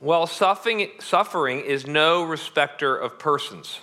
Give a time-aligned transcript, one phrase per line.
[0.00, 3.80] Well, suffering, suffering is no respecter of persons.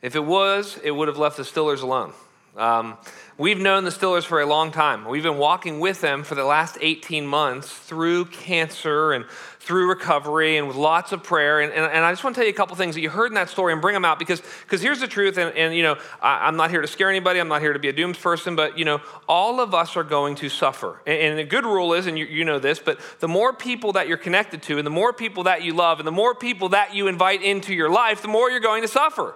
[0.00, 2.12] If it was, it would have left the Stillers alone.
[2.56, 2.98] Um,
[3.36, 5.04] we've known the Stillers for a long time.
[5.06, 9.24] We've been walking with them for the last 18 months through cancer and
[9.58, 11.60] through recovery and with lots of prayer.
[11.60, 13.26] And, and, and I just want to tell you a couple things that you heard
[13.28, 15.36] in that story and bring them out because because here's the truth.
[15.36, 17.40] And, and you know, I, am not here to scare anybody.
[17.40, 18.54] I'm not here to be a dooms person.
[18.54, 21.00] But you know, all of us are going to suffer.
[21.06, 23.92] And, and the good rule is, and you, you know this, but the more people
[23.92, 26.68] that you're connected to, and the more people that you love, and the more people
[26.68, 29.34] that you invite into your life, the more you're going to suffer.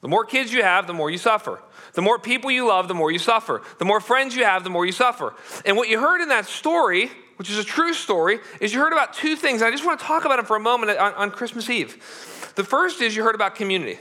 [0.00, 1.60] The more kids you have, the more you suffer.
[1.94, 3.62] The more people you love, the more you suffer.
[3.78, 5.34] The more friends you have, the more you suffer.
[5.64, 8.92] And what you heard in that story, which is a true story, is you heard
[8.92, 9.60] about two things.
[9.60, 12.52] I just want to talk about them for a moment on, on Christmas Eve.
[12.54, 13.98] The first is you heard about community.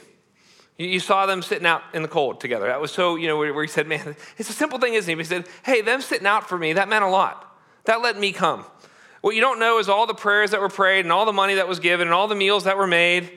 [0.78, 2.68] You, you, saw them sitting out in the cold together.
[2.68, 5.12] That was so, you know, where, where he said, man, it's a simple thing, isn't
[5.12, 5.18] it?
[5.18, 7.58] He said, hey, them sitting out for me, that meant a lot.
[7.86, 8.66] That let me come.
[9.22, 11.56] What you don't know is all the prayers that were prayed and all the money
[11.56, 13.32] that was given and all the meals that were made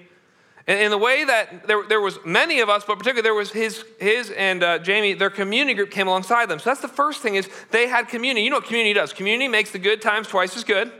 [0.66, 3.84] in the way that there, there was many of us, but particularly there was his,
[3.98, 6.58] his and uh, Jamie, their community group came alongside them.
[6.58, 8.44] So that's the first thing is they had community.
[8.44, 9.12] You know what community does?
[9.12, 10.92] Community makes the good times twice as good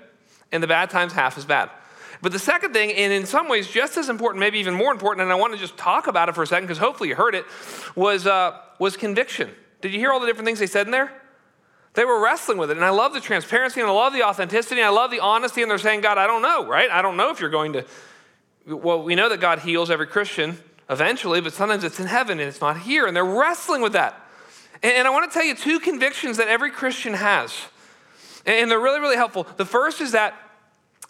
[0.50, 1.70] and the bad times half as bad.
[2.22, 5.22] But the second thing, and in some ways just as important, maybe even more important,
[5.22, 7.34] and I want to just talk about it for a second because hopefully you heard
[7.34, 7.46] it,
[7.94, 9.50] was, uh, was conviction.
[9.80, 11.12] Did you hear all the different things they said in there?
[11.94, 12.76] They were wrestling with it.
[12.76, 15.62] And I love the transparency and I love the authenticity and I love the honesty.
[15.62, 16.90] And they're saying, God, I don't know, right?
[16.90, 17.84] I don't know if you're going to
[18.76, 22.48] well, we know that God heals every Christian eventually, but sometimes it's in heaven and
[22.48, 24.20] it's not here, and they're wrestling with that.
[24.82, 27.54] And, I want to tell you two convictions that every Christian has,
[28.46, 29.46] and they're really, really helpful.
[29.56, 30.34] The first is that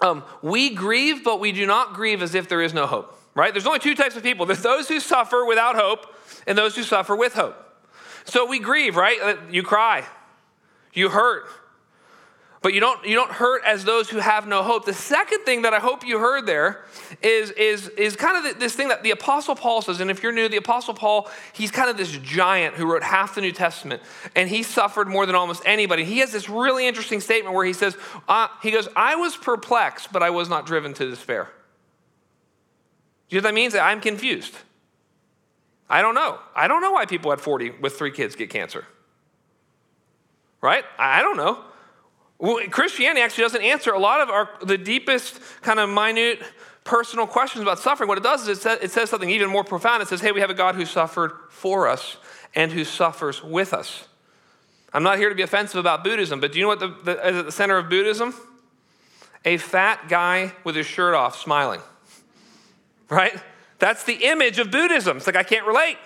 [0.01, 3.53] um, we grieve, but we do not grieve as if there is no hope, right?
[3.53, 6.15] There's only two types of people there's those who suffer without hope,
[6.47, 7.57] and those who suffer with hope.
[8.25, 9.21] So we grieve, right?
[9.21, 10.05] Uh, you cry,
[10.93, 11.47] you hurt,
[12.63, 14.85] but you don't, you don't hurt as those who have no hope.
[14.85, 16.85] The second thing that I hope you heard there
[17.23, 20.01] is, is, is kind of this thing that the Apostle Paul says.
[20.01, 23.35] And if you're new, the Apostle Paul, he's kind of this giant who wrote half
[23.35, 24.03] the New Testament.
[24.37, 26.05] And he suffered more than almost anybody.
[26.05, 27.97] He has this really interesting statement where he says,
[28.29, 31.45] uh, he goes, I was perplexed, but I was not driven to despair.
[33.31, 33.75] Do you know what that means?
[33.75, 34.55] I'm confused.
[35.89, 36.39] I don't know.
[36.55, 38.85] I don't know why people at 40 with three kids get cancer.
[40.61, 40.85] Right?
[40.99, 41.65] I don't know.
[42.41, 46.43] Well, Christianity actually doesn't answer a lot of our, the deepest, kind of minute,
[46.85, 48.09] personal questions about suffering.
[48.09, 50.03] What it does is it says, something even more profound.
[50.03, 52.17] It says, hey, we have a God who suffered for us
[52.55, 54.09] and who suffers with us.
[54.93, 57.29] I'm not here to be offensive about Buddhism, but do you know what the, the,
[57.29, 58.35] is at the center of Buddhism?
[59.45, 61.81] A fat guy with his shirt off smiling.
[63.11, 63.39] Right?
[63.79, 65.19] That's the image of Buddhism.
[65.19, 65.99] It's like, I can't relate.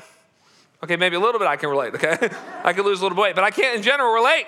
[0.83, 2.28] Okay, maybe a little bit I can relate, okay?
[2.65, 4.47] I could lose a little weight, but I can't in general relate.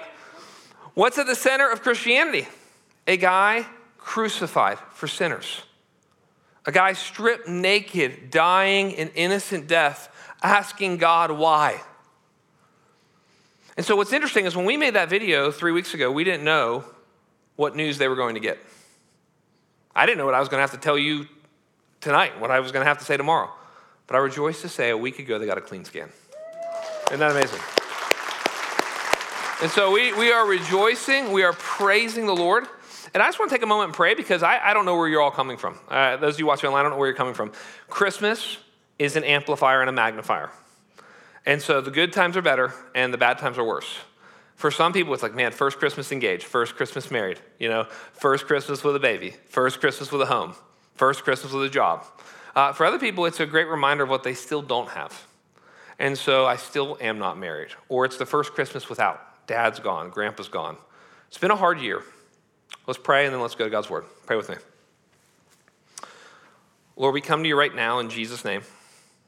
[0.96, 2.48] What's at the center of Christianity?
[3.06, 3.66] A guy
[3.98, 5.60] crucified for sinners.
[6.64, 10.08] A guy stripped naked, dying an innocent death,
[10.42, 11.82] asking God why.
[13.76, 16.44] And so, what's interesting is when we made that video three weeks ago, we didn't
[16.44, 16.82] know
[17.56, 18.58] what news they were going to get.
[19.94, 21.26] I didn't know what I was going to have to tell you
[22.00, 23.50] tonight, what I was going to have to say tomorrow.
[24.06, 26.08] But I rejoice to say a week ago they got a clean scan.
[27.08, 27.60] Isn't that amazing?
[29.62, 32.64] And so we, we are rejoicing, we are praising the Lord.
[33.14, 34.96] And I just want to take a moment and pray because I, I don't know
[34.96, 35.78] where you're all coming from.
[35.88, 37.52] Uh, those of you watching online, I don't know where you're coming from.
[37.88, 38.58] Christmas
[38.98, 40.50] is an amplifier and a magnifier.
[41.46, 43.96] And so the good times are better and the bad times are worse.
[44.56, 48.46] For some people, it's like, man, first Christmas engaged, first Christmas married, you know, first
[48.46, 50.54] Christmas with a baby, first Christmas with a home,
[50.96, 52.04] first Christmas with a job.
[52.54, 55.26] Uh, for other people, it's a great reminder of what they still don't have.
[55.98, 57.70] And so I still am not married.
[57.88, 59.22] Or it's the first Christmas without.
[59.46, 60.76] Dad's gone, grandpa's gone.
[61.28, 62.02] It's been a hard year.
[62.86, 64.04] Let's pray and then let's go to God's word.
[64.26, 64.56] Pray with me.
[66.96, 68.62] Lord, we come to you right now in Jesus' name.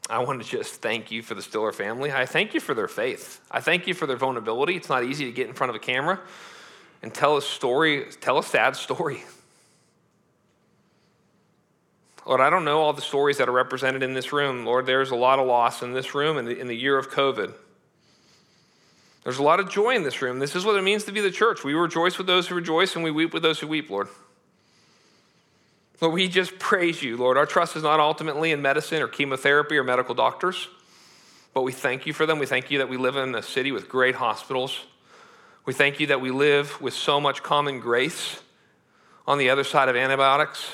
[0.08, 2.10] I want to just thank you for the Stiller family.
[2.10, 3.40] I thank you for their faith.
[3.50, 4.74] I thank you for their vulnerability.
[4.74, 6.18] It's not easy to get in front of a camera
[7.02, 9.22] and tell a story, tell a sad story.
[12.24, 14.64] Lord, I don't know all the stories that are represented in this room.
[14.64, 17.10] Lord, there's a lot of loss in this room in the, in the year of
[17.10, 17.54] COVID.
[19.24, 20.38] There's a lot of joy in this room.
[20.38, 21.64] This is what it means to be the church.
[21.64, 24.08] We rejoice with those who rejoice, and we weep with those who weep, Lord.
[26.00, 27.36] Lord, we just praise you, Lord.
[27.36, 30.68] Our trust is not ultimately in medicine or chemotherapy or medical doctors,
[31.52, 32.38] but we thank you for them.
[32.38, 34.78] We thank you that we live in a city with great hospitals.
[35.66, 38.40] We thank you that we live with so much common grace
[39.26, 40.64] on the other side of antibiotics.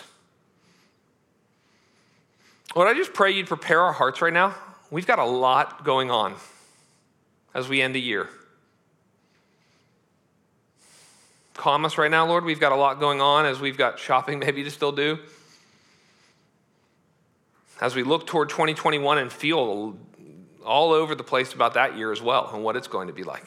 [2.76, 4.55] Lord, I just pray you'd prepare our hearts right now.
[4.91, 6.35] We've got a lot going on
[7.54, 8.28] as we end the year.
[11.64, 12.44] calm us right now, Lord.
[12.44, 15.18] We've got a lot going on as we've got shopping maybe to still do.
[17.80, 19.96] As we look toward 2021 and feel
[20.62, 23.22] all over the place about that year as well and what it's going to be
[23.22, 23.46] like.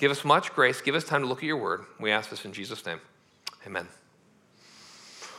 [0.00, 0.80] Give us much grace.
[0.80, 1.84] Give us time to look at your word.
[2.00, 3.00] We ask this in Jesus' name.
[3.64, 3.86] Amen.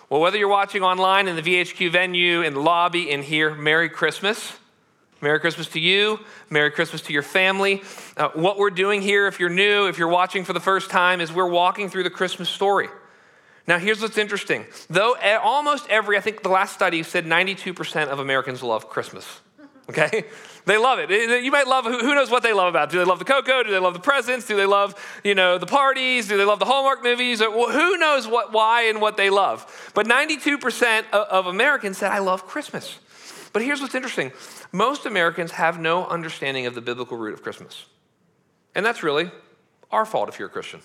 [0.09, 3.89] Well, whether you're watching online in the VHQ venue, in the lobby, in here, Merry
[3.89, 4.53] Christmas.
[5.24, 6.20] Merry Christmas to you.
[6.50, 7.81] Merry Christmas to your family.
[8.18, 11.22] Uh, what we're doing here, if you're new, if you're watching for the first time,
[11.22, 12.90] is we're walking through the Christmas story.
[13.66, 14.66] Now, here's what's interesting.
[14.90, 19.25] Though almost every, I think the last study said 92% of Americans love Christmas.
[19.90, 20.24] Okay?
[20.66, 21.10] They love it.
[21.44, 22.92] You might love, who knows what they love about it?
[22.94, 23.64] Do they love the cocoa?
[23.64, 24.48] Do they love the presents?
[24.48, 26.30] Do they love, you know, the parties?
[26.30, 27.42] Do they love the Hallmark movies?
[27.42, 29.92] Who knows what, why and what they love?
[29.94, 32.98] But 92% of Americans said, I love Christmas.
[33.53, 34.31] But here's what's interesting.
[34.71, 37.85] Most Americans have no understanding of the biblical root of Christmas.
[38.75, 39.31] And that's really
[39.91, 40.81] our fault if you're a Christian.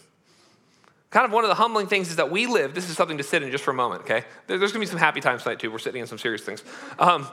[1.11, 3.25] Kind of one of the humbling things is that we live, this is something to
[3.25, 4.25] sit in just for a moment, okay?
[4.47, 5.71] There's to be some happy times tonight too.
[5.71, 6.63] We're sitting in some serious things.
[6.99, 7.27] Um,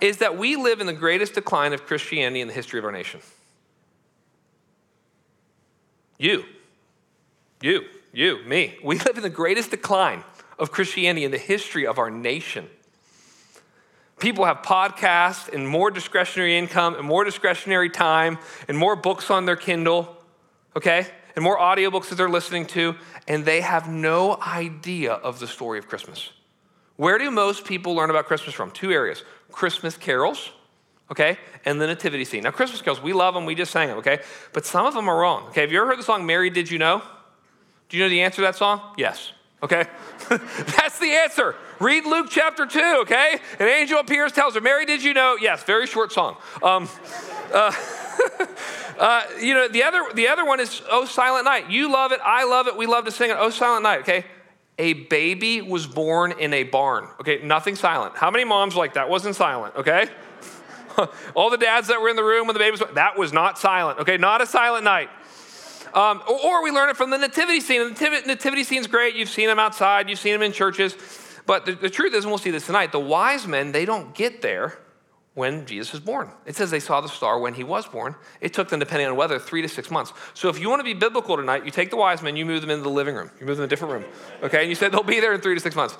[0.00, 2.90] is that we live in the greatest decline of Christianity in the history of our
[2.90, 3.20] nation.
[6.18, 6.44] You,
[7.62, 8.76] you, you, me.
[8.82, 10.24] We live in the greatest decline
[10.58, 12.68] of Christianity in the history of our nation.
[14.20, 18.38] People have podcasts and more discretionary income and more discretionary time
[18.68, 20.14] and more books on their Kindle,
[20.76, 21.06] okay?
[21.34, 22.96] And more audiobooks that they're listening to,
[23.26, 26.30] and they have no idea of the story of Christmas.
[26.96, 28.70] Where do most people learn about Christmas from?
[28.72, 30.50] Two areas Christmas carols,
[31.10, 32.42] okay, and the nativity scene.
[32.42, 34.20] Now, Christmas carols, we love them, we just sang them, okay?
[34.52, 35.62] But some of them are wrong, okay?
[35.62, 37.02] Have you ever heard the song Mary Did You Know?
[37.88, 38.82] Do you know the answer to that song?
[38.98, 39.32] Yes,
[39.62, 39.86] okay?
[40.28, 41.56] That's the answer.
[41.80, 43.40] Read Luke chapter 2, okay?
[43.58, 45.38] An angel appears, tells her, Mary, did you know?
[45.40, 46.36] Yes, very short song.
[46.62, 46.88] Um,
[47.54, 47.72] uh,
[48.98, 51.70] uh, you know, the other, the other one is Oh Silent Night.
[51.70, 53.36] You love it, I love it, we love to sing it.
[53.38, 54.26] Oh Silent Night, okay?
[54.78, 57.40] A baby was born in a barn, okay?
[57.42, 58.14] Nothing silent.
[58.14, 60.06] How many moms like that wasn't silent, okay?
[61.34, 63.32] All the dads that were in the room when the baby was, born, that was
[63.32, 64.18] not silent, okay?
[64.18, 65.08] Not a silent night.
[65.94, 67.82] Um, or we learn it from the nativity scene.
[67.82, 69.16] The nativity, nativity scene is great.
[69.16, 70.94] You've seen them outside, you've seen them in churches.
[71.50, 74.14] But the, the truth is, and we'll see this tonight, the wise men, they don't
[74.14, 74.78] get there
[75.34, 76.30] when Jesus was born.
[76.46, 78.14] It says they saw the star when he was born.
[78.40, 80.12] It took them, depending on weather, three to six months.
[80.32, 82.60] So if you want to be biblical tonight, you take the wise men, you move
[82.60, 83.32] them into the living room.
[83.40, 84.04] You move them to a different room.
[84.44, 84.60] Okay?
[84.60, 85.98] And you said they'll be there in three to six months.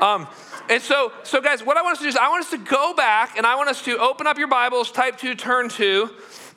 [0.00, 0.28] Um,
[0.70, 2.58] and so, so guys, what I want us to do is I want us to
[2.58, 6.10] go back and I want us to open up your Bibles, type two, turn to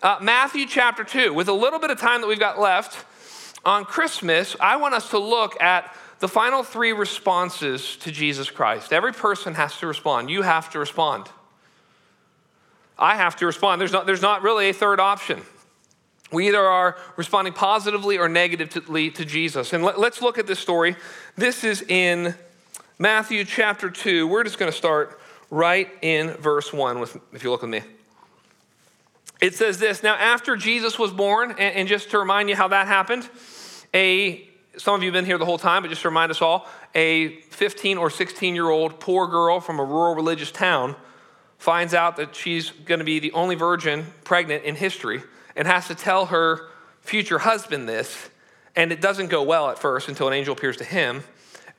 [0.04, 1.34] uh, Matthew chapter two.
[1.34, 3.04] With a little bit of time that we've got left
[3.66, 8.92] on Christmas, I want us to look at the final three responses to Jesus Christ.
[8.92, 10.30] Every person has to respond.
[10.30, 11.28] You have to respond.
[12.98, 13.80] I have to respond.
[13.80, 15.42] There's not, there's not really a third option.
[16.32, 19.72] We either are responding positively or negatively to Jesus.
[19.72, 20.96] And let, us look at this story.
[21.36, 22.36] This is in
[23.00, 24.28] Matthew chapter 2.
[24.28, 27.82] We're just going to start right in verse 1, with, if you look with me.
[29.40, 32.68] It says this Now, after Jesus was born, and, and just to remind you how
[32.70, 33.30] that happened,
[33.94, 34.47] a
[34.78, 36.68] some of you have been here the whole time, but just to remind us all,
[36.96, 40.96] a 15 or 16 year old poor girl from a rural religious town
[41.58, 45.22] finds out that she's going to be the only virgin pregnant in history
[45.56, 46.68] and has to tell her
[47.02, 48.30] future husband this.
[48.76, 51.24] And it doesn't go well at first until an angel appears to him.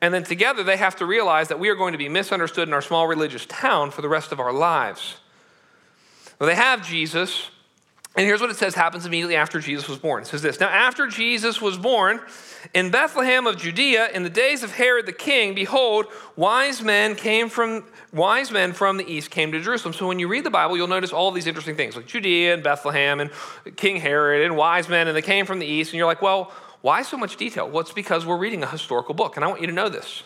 [0.00, 2.74] And then together they have to realize that we are going to be misunderstood in
[2.74, 5.17] our small religious town for the rest of our lives.
[6.38, 7.50] Well, they have Jesus,
[8.19, 10.22] and here's what it says happens immediately after Jesus was born.
[10.22, 12.19] It says this Now, after Jesus was born,
[12.75, 17.48] in Bethlehem of Judea, in the days of Herod the king, behold, wise men came
[17.48, 19.94] from wise men from the east came to Jerusalem.
[19.94, 22.63] So when you read the Bible, you'll notice all these interesting things, like Judea and
[22.65, 23.31] Bethlehem and
[23.77, 25.93] King Herod and wise men, and they came from the east.
[25.93, 27.70] And you're like, well, why so much detail?
[27.70, 30.25] Well, it's because we're reading a historical book, and I want you to know this.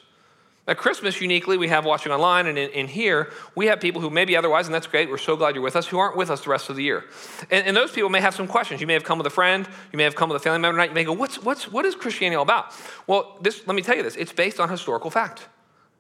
[0.68, 4.10] At Christmas, uniquely, we have watching online, and in, in, here, we have people who
[4.10, 6.42] maybe otherwise, and that's great, we're so glad you're with us, who aren't with us
[6.42, 7.02] the rest of the year.
[7.50, 8.80] And, and those people may have some questions.
[8.80, 10.78] You may have come with a friend, you may have come with a family member
[10.78, 12.72] tonight, you may go, what's, what's, what is Christianity all about?
[13.08, 15.48] Well, this, let me tell you this it's based on historical fact.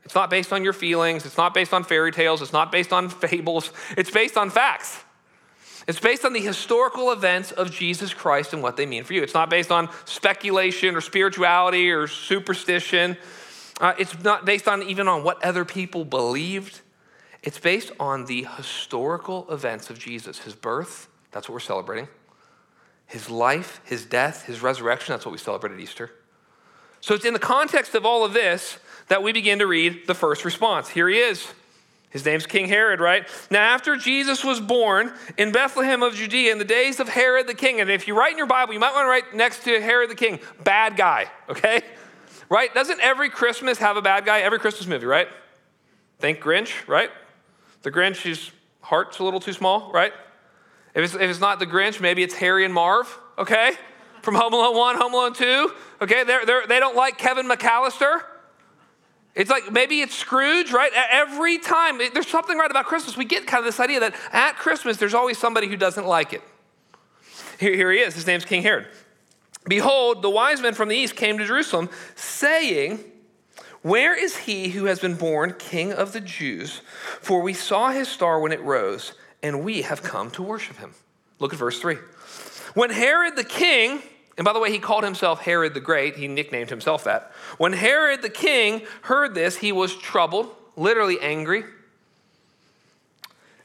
[0.04, 2.92] It's not based on your feelings, it's not based on fairy tales, it's not based
[2.92, 5.00] on fables, it's based on facts.
[5.88, 9.24] It's based on the historical events of Jesus Christ and what they mean for you.
[9.24, 13.16] It's not based on speculation or spirituality or superstition.
[13.82, 16.80] Uh, it's not based on even on what other people believed.
[17.42, 22.06] It's based on the historical events of Jesus, his birth, that's what we're celebrating,
[23.06, 26.12] his life, his death, his resurrection, that's what we celebrate at Easter.
[27.00, 30.14] So it's in the context of all of this that we begin to read the
[30.14, 30.88] first response.
[30.88, 31.48] Here he is.
[32.10, 33.26] His name's King Herod, right?
[33.50, 37.54] Now, after Jesus was born in Bethlehem of Judea in the days of Herod the
[37.54, 39.80] king, and if you write in your Bible, you might want to write next to
[39.80, 41.82] Herod the king, bad guy, okay?
[42.52, 42.74] Right?
[42.74, 44.40] Doesn't every Christmas have a bad guy?
[44.40, 45.26] Every Christmas movie, right?
[46.18, 47.10] Think Grinch, right?
[47.80, 48.50] The Grinch, his
[48.82, 50.12] heart's a little too small, right?
[50.94, 53.72] If it's, if it's not the Grinch, maybe it's Harry and Marv, okay?
[54.20, 56.24] From Home Alone 1, Home Alone 2, okay?
[56.24, 58.20] They're, they're, they don't like Kevin McAllister.
[59.34, 60.92] It's like maybe it's Scrooge, right?
[61.10, 63.16] Every time, there's something right about Christmas.
[63.16, 66.34] We get kind of this idea that at Christmas, there's always somebody who doesn't like
[66.34, 66.42] it.
[67.58, 68.14] Here, here he is.
[68.14, 68.88] His name's King Herod.
[69.68, 73.00] Behold, the wise men from the east came to Jerusalem, saying,
[73.82, 76.82] Where is he who has been born king of the Jews?
[77.20, 80.94] For we saw his star when it rose, and we have come to worship him.
[81.38, 81.96] Look at verse 3.
[82.74, 84.02] When Herod the king,
[84.36, 87.32] and by the way, he called himself Herod the Great, he nicknamed himself that.
[87.58, 91.64] When Herod the king heard this, he was troubled, literally angry.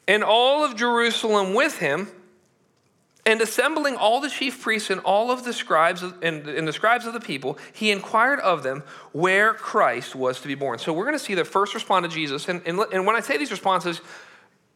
[0.07, 2.07] And all of Jerusalem with him,
[3.27, 7.05] and assembling all the chief priests and all of the scribes and, and, the scribes
[7.05, 10.79] of the people, he inquired of them where Christ was to be born.
[10.79, 12.47] So we're going to see the first response to Jesus.
[12.47, 13.99] And, and, and when I say these responses,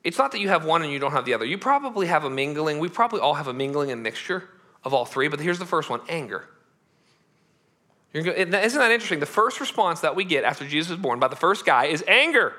[0.03, 1.45] it's not that you have one and you don't have the other.
[1.45, 2.79] You probably have a mingling.
[2.79, 4.49] We probably all have a mingling and mixture
[4.83, 6.49] of all three, but here's the first one anger.
[8.13, 9.21] Isn't that interesting?
[9.21, 12.03] The first response that we get after Jesus is born by the first guy is
[12.05, 12.53] anger.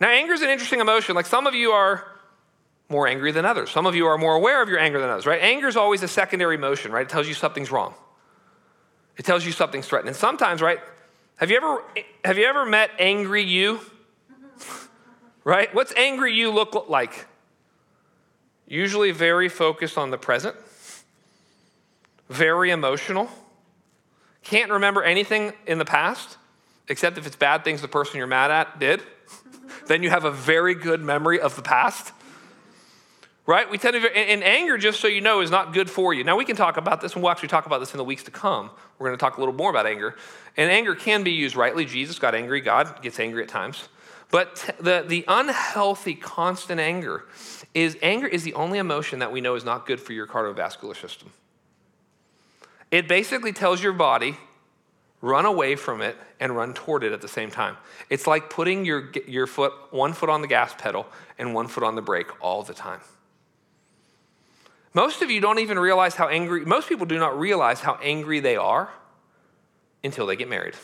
[0.00, 1.14] Now, anger is an interesting emotion.
[1.14, 2.08] Like some of you are
[2.88, 3.70] more angry than others.
[3.70, 5.40] Some of you are more aware of your anger than others, right?
[5.42, 7.06] Anger is always a secondary emotion, right?
[7.06, 7.94] It tells you something's wrong.
[9.16, 10.08] It tells you something's threatened.
[10.08, 10.78] And sometimes, right?
[11.36, 11.82] Have you ever
[12.24, 13.80] have you ever met angry you?
[15.44, 15.72] right?
[15.74, 17.26] What's angry you look like?
[18.66, 20.56] Usually very focused on the present
[22.28, 23.28] very emotional,
[24.42, 26.36] can't remember anything in the past,
[26.88, 29.02] except if it's bad things the person you're mad at did,
[29.86, 32.12] then you have a very good memory of the past.
[33.48, 33.70] Right?
[33.70, 36.22] We tend to, and anger, just so you know, is not good for you.
[36.22, 38.22] Now, we can talk about this, and we'll actually talk about this in the weeks
[38.24, 38.68] to come.
[38.98, 40.16] We're going to talk a little more about anger.
[40.58, 41.86] And anger can be used rightly.
[41.86, 43.88] Jesus got angry, God gets angry at times.
[44.30, 47.24] But the, the unhealthy, constant anger
[47.72, 50.94] is anger is the only emotion that we know is not good for your cardiovascular
[50.94, 51.30] system.
[52.90, 54.36] It basically tells your body,
[55.22, 57.78] run away from it and run toward it at the same time.
[58.10, 61.06] It's like putting your, your foot, one foot on the gas pedal
[61.38, 63.00] and one foot on the brake all the time.
[64.94, 68.40] Most of you don't even realize how angry, most people do not realize how angry
[68.40, 68.90] they are
[70.02, 70.74] until they get married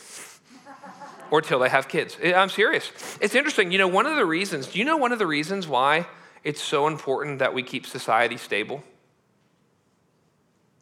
[1.31, 2.17] or till they have kids.
[2.23, 2.91] I'm serious.
[3.19, 3.71] It's interesting.
[3.71, 6.07] You know, one of the reasons, do you know one of the reasons why
[6.43, 8.83] it's so important that we keep society stable?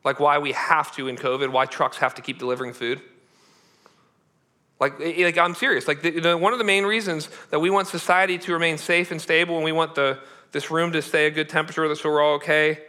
[0.04, 3.02] Like why we have to in COVID, why trucks have to keep delivering food.
[4.80, 5.88] Like, like I'm serious.
[5.88, 9.12] Like the, the, one of the main reasons that we want society to remain safe
[9.12, 10.20] and stable and we want the,
[10.52, 12.82] this room to stay a good temperature so we're all okay.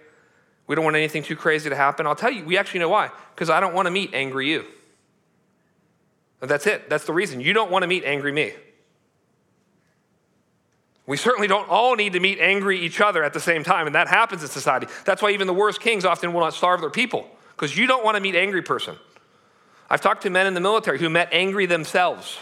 [0.66, 2.06] We don't want anything too crazy to happen.
[2.06, 3.11] I'll tell you, we actually know why.
[3.35, 4.64] Because I don't want to meet angry you.
[6.40, 6.88] that's it.
[6.88, 7.40] That's the reason.
[7.40, 8.52] You don't want to meet angry me.
[11.06, 13.94] We certainly don't all need to meet angry each other at the same time, and
[13.94, 14.87] that happens in society.
[15.04, 18.04] That's why even the worst kings often will not starve their people, because you don't
[18.04, 18.97] want to meet angry person.
[19.90, 22.38] I've talked to men in the military who met angry themselves.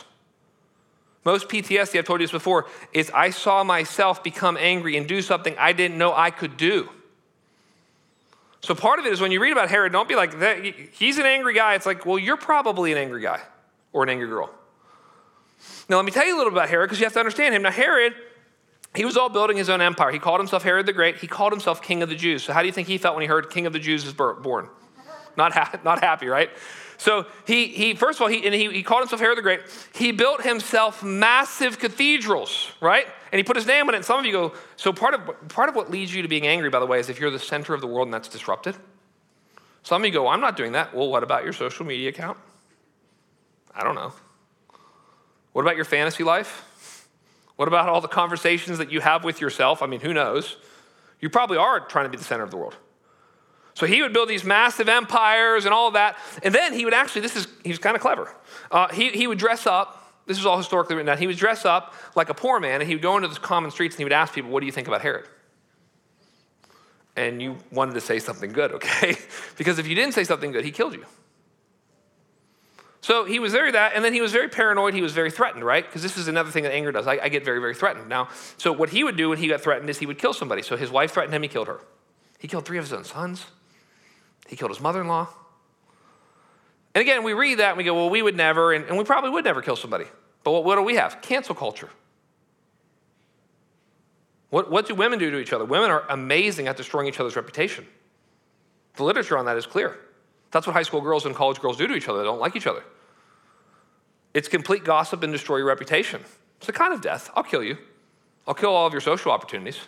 [1.25, 5.23] Most PTSD, I've told you this before, is I saw myself become angry and do
[5.23, 6.89] something I didn't know I could do.
[8.63, 10.65] So part of it is when you read about Herod, don't be like, that.
[10.65, 11.75] he's an angry guy.
[11.75, 13.41] It's like, well, you're probably an angry guy
[13.93, 14.51] or an angry girl.
[15.89, 17.63] Now, let me tell you a little about Herod because you have to understand him.
[17.63, 18.15] Now, Herod
[18.95, 20.11] he was all building his own empire.
[20.11, 21.17] He called himself Herod the Great.
[21.17, 22.43] He called himself King of the Jews.
[22.43, 24.13] So, how do you think he felt when he heard King of the Jews is
[24.13, 24.69] born?
[25.35, 26.51] Not, ha- not happy, right?
[27.03, 29.63] So, he, he first of all, he, and he, he called himself Herod the Great.
[29.93, 33.07] He built himself massive cathedrals, right?
[33.33, 33.97] And he put his name on it.
[33.97, 36.47] And some of you go, so part of, part of what leads you to being
[36.47, 38.77] angry, by the way, is if you're the center of the world and that's disrupted.
[39.83, 40.95] Some of you go, I'm not doing that.
[40.95, 42.39] Well, what about your social media account?
[43.75, 44.13] I don't know.
[45.55, 47.09] What about your fantasy life?
[47.57, 49.83] What about all the conversations that you have with yourself?
[49.83, 50.57] I mean, who knows?
[51.21, 52.77] You probably are trying to be the center of the world.
[53.75, 56.17] So he would build these massive empires and all that.
[56.43, 58.35] And then he would actually, this is, he was kind of clever.
[58.71, 59.99] Uh, he, he would dress up.
[60.27, 61.19] This is all historically written down.
[61.19, 63.71] He would dress up like a poor man and he would go into the common
[63.71, 65.27] streets and he would ask people, What do you think about Herod?
[67.17, 69.17] And you wanted to say something good, okay?
[69.57, 71.05] because if you didn't say something good, he killed you.
[73.01, 74.95] So he was very that, and then he was very paranoid.
[74.95, 75.85] He was very threatened, right?
[75.85, 77.09] Because this is another thing that anger does.
[77.09, 78.09] I, I, get very, very threatened.
[78.09, 80.63] Now, so what he would do when he got threatened is he would kill somebody.
[80.63, 81.81] So his wife threatened him, he killed her.
[82.39, 83.47] He killed three of his own sons.
[84.53, 85.29] He killed his mother-in-law.
[86.95, 89.05] And again, we read that and we go, well, we would never, and, and we
[89.05, 90.05] probably would never kill somebody.
[90.45, 91.23] But what, what do we have?
[91.23, 91.89] Cancel culture.
[94.51, 95.65] What, what do women do to each other?
[95.65, 97.87] Women are amazing at destroying each other's reputation.
[98.97, 99.99] The literature on that is clear.
[100.51, 102.19] That's what high school girls and college girls do to each other.
[102.19, 102.85] They don't like each other.
[104.35, 106.23] It's complete gossip and destroy your reputation.
[106.59, 107.31] It's a kind of death.
[107.35, 107.79] I'll kill you.
[108.47, 109.81] I'll kill all of your social opportunities.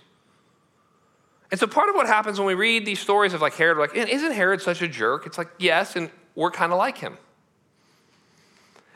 [1.54, 3.94] And so part of what happens when we read these stories of like Herod, like,
[3.94, 5.24] isn't Herod such a jerk?
[5.24, 7.16] It's like, yes, and we're kind of like him.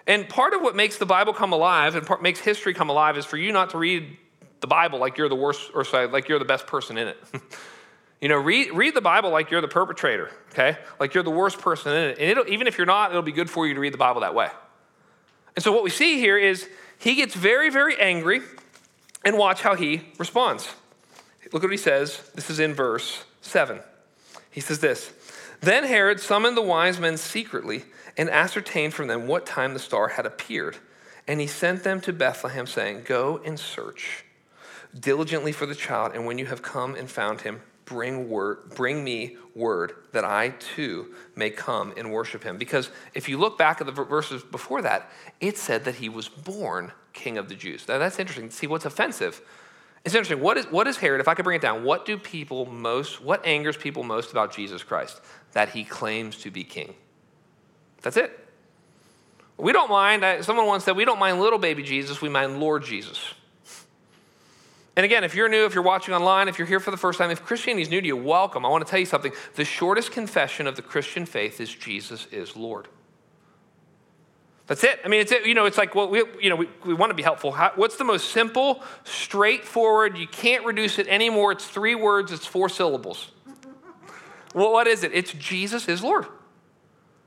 [0.09, 3.17] And part of what makes the Bible come alive and part, makes history come alive
[3.17, 4.17] is for you not to read
[4.59, 7.17] the Bible like you're the worst, or sorry, like you're the best person in it.
[8.21, 10.79] you know, read, read the Bible like you're the perpetrator, okay?
[10.99, 12.19] Like you're the worst person in it.
[12.19, 14.35] And even if you're not, it'll be good for you to read the Bible that
[14.35, 14.49] way.
[15.55, 18.41] And so what we see here is he gets very, very angry,
[19.25, 20.69] and watch how he responds.
[21.53, 22.31] Look at what he says.
[22.35, 23.81] This is in verse 7.
[24.51, 25.13] He says this
[25.61, 27.85] Then Herod summoned the wise men secretly
[28.17, 30.77] and ascertained from them what time the star had appeared.
[31.27, 34.25] And he sent them to Bethlehem, saying, Go and search
[34.99, 39.03] diligently for the child, and when you have come and found him, bring word, bring
[39.03, 42.59] me word that I too may come and worship him.
[42.59, 46.29] Because if you look back at the verses before that, it said that he was
[46.29, 47.87] born king of the Jews.
[47.89, 48.51] Now that's interesting.
[48.51, 49.41] See what's offensive.
[50.09, 50.41] It's interesting.
[50.43, 51.21] What is, what is Herod?
[51.21, 54.55] If I could bring it down, what do people most, what angers people most about
[54.55, 55.21] Jesus Christ?
[55.53, 56.95] That he claims to be king.
[58.01, 58.33] That's it.
[59.59, 62.85] We don't mind, someone once said, we don't mind little baby Jesus, we mind Lord
[62.85, 63.23] Jesus.
[64.97, 67.19] And again, if you're new, if you're watching online, if you're here for the first
[67.19, 68.65] time, if Christianity is new to you, welcome.
[68.65, 69.33] I want to tell you something.
[69.57, 72.89] The shortest confession of the Christian faith is Jesus is Lord.
[74.69, 75.01] That's it.
[75.03, 75.47] I mean, it's it.
[75.47, 77.53] You know, it's like, well, we, you know, we, we want to be helpful.
[77.53, 80.17] How, what's the most simple, straightforward?
[80.19, 81.53] You can't reduce it anymore.
[81.53, 82.31] It's three words.
[82.33, 83.31] It's four syllables.
[84.55, 85.13] well, what is it?
[85.15, 86.27] It's Jesus is Lord.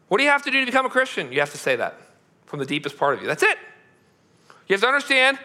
[0.08, 1.32] What do you have to do to become a Christian?
[1.32, 2.00] You have to say that
[2.46, 3.28] from the deepest part of you.
[3.28, 3.58] That's it.
[4.68, 5.40] You have to understand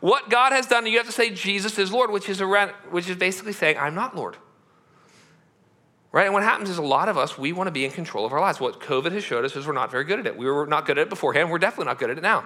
[0.00, 2.74] what God has done, and you have to say Jesus is Lord, which is, a,
[2.90, 4.36] which is basically saying, I'm not Lord.
[6.12, 6.24] Right?
[6.24, 8.32] And what happens is a lot of us, we want to be in control of
[8.32, 8.58] our lives.
[8.58, 10.36] What COVID has showed us is we're not very good at it.
[10.36, 11.50] We were not good at it beforehand.
[11.50, 12.44] We're definitely not good at it now.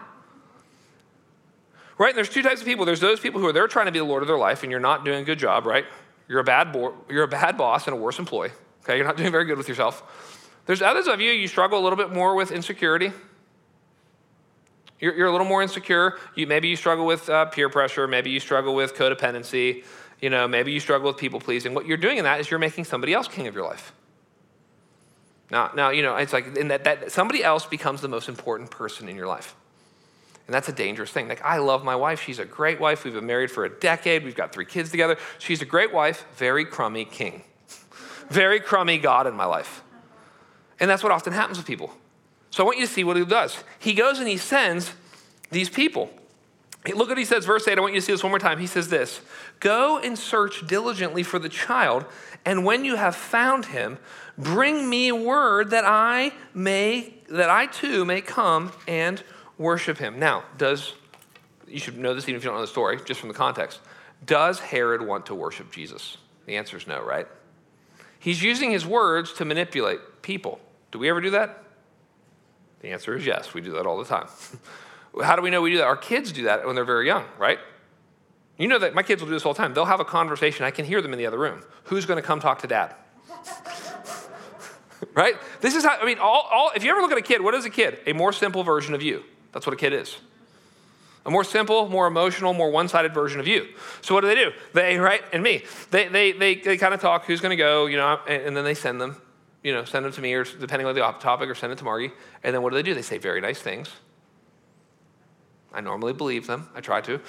[1.96, 2.10] Right?
[2.10, 2.84] And there's two types of people.
[2.84, 4.70] There's those people who are there trying to be the Lord of their life, and
[4.70, 5.86] you're not doing a good job, right?
[6.28, 8.50] You're a bad, bo- you're a bad boss and a worse employee.
[8.82, 8.96] Okay?
[8.96, 10.50] You're not doing very good with yourself.
[10.66, 13.12] There's others of you, you struggle a little bit more with insecurity.
[15.00, 16.18] You're, you're a little more insecure.
[16.34, 18.08] You, maybe you struggle with uh, peer pressure.
[18.08, 19.84] Maybe you struggle with codependency.
[20.24, 21.74] You know, maybe you struggle with people pleasing.
[21.74, 23.92] What you're doing in that is you're making somebody else king of your life.
[25.50, 28.70] Now, now you know, it's like in that, that somebody else becomes the most important
[28.70, 29.54] person in your life.
[30.46, 31.28] And that's a dangerous thing.
[31.28, 32.22] Like, I love my wife.
[32.22, 33.04] She's a great wife.
[33.04, 34.24] We've been married for a decade.
[34.24, 35.18] We've got three kids together.
[35.38, 37.42] She's a great wife, very crummy king.
[38.30, 39.82] very crummy God in my life.
[40.80, 41.92] And that's what often happens with people.
[42.48, 43.62] So I want you to see what he does.
[43.78, 44.90] He goes and he sends
[45.50, 46.08] these people.
[46.92, 47.78] Look what he says, verse 8.
[47.78, 48.58] I want you to see this one more time.
[48.58, 49.22] He says this
[49.60, 52.04] Go and search diligently for the child,
[52.44, 53.98] and when you have found him,
[54.36, 59.22] bring me word that I may, that I too may come and
[59.56, 60.18] worship him.
[60.18, 60.92] Now, does,
[61.66, 63.80] you should know this even if you don't know the story, just from the context.
[64.26, 66.18] Does Herod want to worship Jesus?
[66.44, 67.26] The answer is no, right?
[68.18, 70.60] He's using his words to manipulate people.
[70.92, 71.62] Do we ever do that?
[72.80, 74.28] The answer is yes, we do that all the time.
[75.22, 75.84] How do we know we do that?
[75.84, 77.58] Our kids do that when they're very young, right?
[78.58, 79.74] You know that my kids will do this all the time.
[79.74, 80.64] They'll have a conversation.
[80.64, 81.62] I can hear them in the other room.
[81.84, 82.94] Who's going to come talk to dad?
[85.14, 85.34] right?
[85.60, 87.54] This is how, I mean, all, all, if you ever look at a kid, what
[87.54, 87.98] is a kid?
[88.06, 89.24] A more simple version of you.
[89.52, 90.16] That's what a kid is.
[91.26, 93.68] A more simple, more emotional, more one sided version of you.
[94.02, 94.52] So what do they do?
[94.74, 97.86] They, right, and me, they, they, they, they kind of talk, who's going to go,
[97.86, 99.20] you know, and, and then they send them
[99.64, 101.84] you know, send them to me, or depending on the topic, or send it to
[101.84, 102.12] Margie.
[102.44, 102.94] And then what do they do?
[102.94, 103.88] They say very nice things.
[105.74, 106.68] I normally believe them.
[106.74, 107.20] I try to.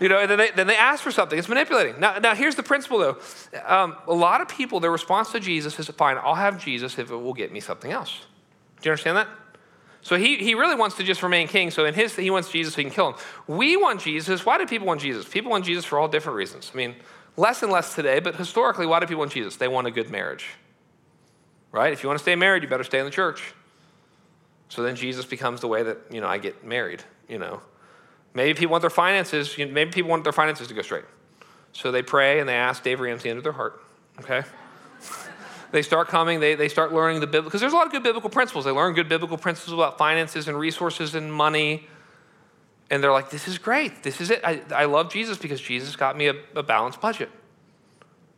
[0.00, 1.38] You know, and then they, then they ask for something.
[1.38, 2.00] It's manipulating.
[2.00, 3.18] Now, now here's the principle, though.
[3.64, 7.10] Um, a lot of people, their response to Jesus is, fine, I'll have Jesus if
[7.10, 8.20] it will get me something else.
[8.80, 9.28] Do you understand that?
[10.00, 11.70] So he, he really wants to just remain king.
[11.70, 13.14] So in his, he wants Jesus so he can kill him.
[13.46, 14.44] We want Jesus.
[14.44, 15.28] Why do people want Jesus?
[15.28, 16.72] People want Jesus for all different reasons.
[16.74, 16.96] I mean,
[17.36, 19.56] less and less today, but historically, why do people want Jesus?
[19.56, 20.46] They want a good marriage
[21.72, 21.92] right?
[21.92, 23.54] If you want to stay married, you better stay in the church.
[24.68, 27.60] So then Jesus becomes the way that, you know, I get married, you know.
[28.34, 31.04] Maybe people want their finances, you know, maybe people want their finances to go straight.
[31.72, 33.82] So they pray and they ask Dave Ramsey into their heart,
[34.20, 34.42] okay?
[35.72, 38.02] they start coming, they, they start learning the biblical, because there's a lot of good
[38.02, 38.64] biblical principles.
[38.64, 41.86] They learn good biblical principles about finances and resources and money.
[42.90, 44.02] And they're like, this is great.
[44.02, 44.40] This is it.
[44.44, 47.30] I, I love Jesus because Jesus got me a, a balanced budget.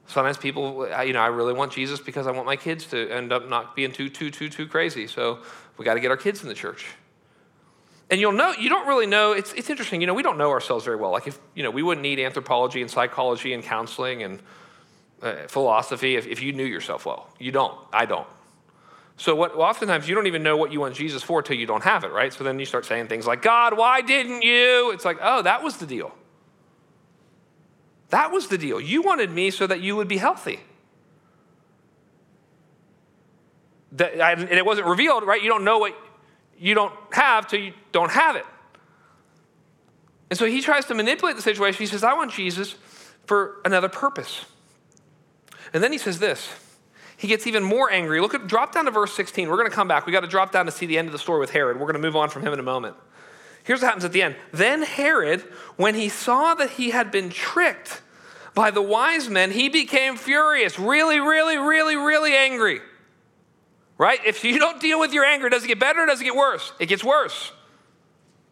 [0.06, 3.32] Sometimes people, you know, I really want Jesus because I want my kids to end
[3.32, 5.06] up not being too, too, too, too crazy.
[5.06, 5.38] So
[5.78, 6.86] we got to get our kids in the church.
[8.10, 10.50] And you'll know, you don't really know, it's, it's interesting, you know, we don't know
[10.50, 11.10] ourselves very well.
[11.10, 14.40] Like, if, you know, we wouldn't need anthropology and psychology and counseling and
[15.22, 17.30] uh, philosophy if, if you knew yourself well.
[17.38, 17.76] You don't.
[17.92, 18.26] I don't.
[19.16, 21.84] So what oftentimes you don't even know what you want Jesus for till you don't
[21.84, 22.32] have it, right?
[22.32, 24.90] So then you start saying things like, God, why didn't you?
[24.92, 26.14] It's like, oh, that was the deal.
[28.10, 28.80] That was the deal.
[28.80, 30.60] You wanted me so that you would be healthy.
[33.92, 35.40] That, and it wasn't revealed, right?
[35.40, 35.96] You don't know what
[36.58, 38.46] you don't have till you don't have it.
[40.30, 41.78] And so he tries to manipulate the situation.
[41.78, 42.74] He says, I want Jesus
[43.26, 44.44] for another purpose.
[45.72, 46.48] And then he says this.
[47.16, 48.20] He gets even more angry.
[48.20, 49.48] Look at drop down to verse 16.
[49.48, 50.06] We're going to come back.
[50.06, 51.78] We got to drop down to see the end of the story with Herod.
[51.78, 52.96] We're going to move on from him in a moment.
[53.62, 54.36] Here's what happens at the end.
[54.52, 55.40] Then Herod,
[55.76, 58.02] when he saw that he had been tricked
[58.54, 62.80] by the wise men, he became furious, really, really, really, really angry.
[63.96, 64.18] Right?
[64.24, 66.34] If you don't deal with your anger, does it get better or does it get
[66.34, 66.72] worse?
[66.80, 67.52] It gets worse.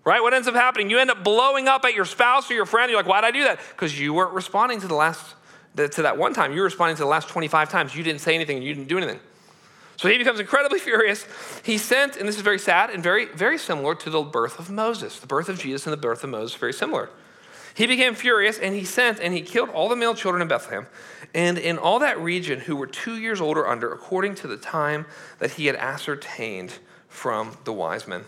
[0.05, 0.21] Right?
[0.23, 0.91] What ends up happening?
[0.91, 2.91] You end up blowing up at your spouse or your friend.
[2.91, 3.61] You're like, why'd I do that?
[3.71, 5.35] Because you weren't responding to the last
[5.77, 6.53] to that one time.
[6.53, 7.97] You were responding to the last 25 times.
[7.97, 9.21] You didn't say anything you didn't do anything.
[9.97, 11.27] So he becomes incredibly furious.
[11.65, 14.71] He sent, and this is very sad and very, very similar to the birth of
[14.71, 15.19] Moses.
[15.19, 17.09] The birth of Jesus and the birth of Moses, very similar.
[17.75, 20.87] He became furious and he sent and he killed all the male children in Bethlehem
[21.35, 24.57] and in all that region who were two years old or under, according to the
[24.57, 25.07] time
[25.39, 28.25] that he had ascertained from the wise men.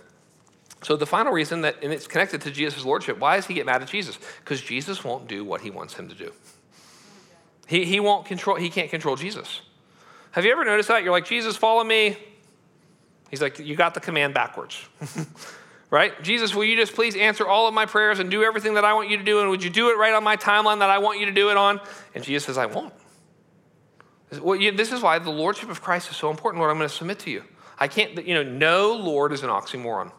[0.83, 3.67] So the final reason that, and it's connected to Jesus' lordship, why does he get
[3.67, 4.19] mad at Jesus?
[4.41, 6.33] Because Jesus won't do what he wants him to do.
[7.67, 9.63] He, he won't control, he can't control Jesus.
[10.33, 11.03] Have you ever noticed that?
[11.03, 12.19] You're like, Jesus, follow me.
[13.31, 14.87] He's like, you got the command backwards.
[15.95, 16.21] right?
[16.25, 18.95] Jesus, will you just please answer all of my prayers and do everything that I
[18.95, 19.41] want you to do?
[19.41, 21.51] And would you do it right on my timeline that I want you to do
[21.51, 21.81] it on?
[22.17, 22.93] And Jesus says, I won't.
[24.29, 26.73] This is why the lordship of Christ is so important, Lord.
[26.73, 27.45] I'm going to submit to you.
[27.79, 30.11] I can't, you know, no Lord is an oxymoron.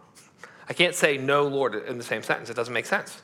[0.69, 2.49] I can't say no Lord in the same sentence.
[2.49, 3.21] It doesn't make sense.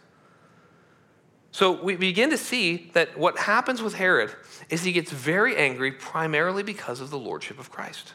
[1.52, 4.36] So we begin to see that what happens with Herod
[4.70, 8.12] is he gets very angry primarily because of the lordship of Christ.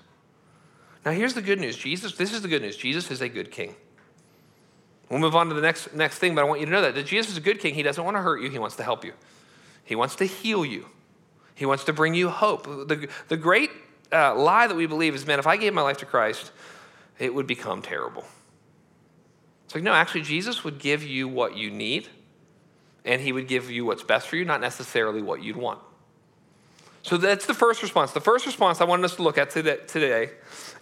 [1.07, 1.75] Now here's the good news.
[1.75, 2.77] Jesus, this is the good news.
[2.77, 3.75] Jesus is a good king.
[5.08, 6.94] We'll move on to the next, next thing, but I want you to know that,
[6.94, 7.74] that Jesus is a good king.
[7.74, 9.12] He doesn't want to hurt you, he wants to help you.
[9.84, 10.86] He wants to heal you.
[11.54, 12.64] He wants to bring you hope.
[12.64, 13.70] The, the great
[14.12, 16.50] uh, lie that we believe is, man, if I gave my life to Christ,
[17.18, 18.24] it would become terrible.
[19.64, 22.08] It's like, no, actually, Jesus would give you what you need
[23.04, 25.78] and he would give you what's best for you, not necessarily what you'd want.
[27.06, 28.10] So that's the first response.
[28.10, 30.30] The first response I wanted us to look at today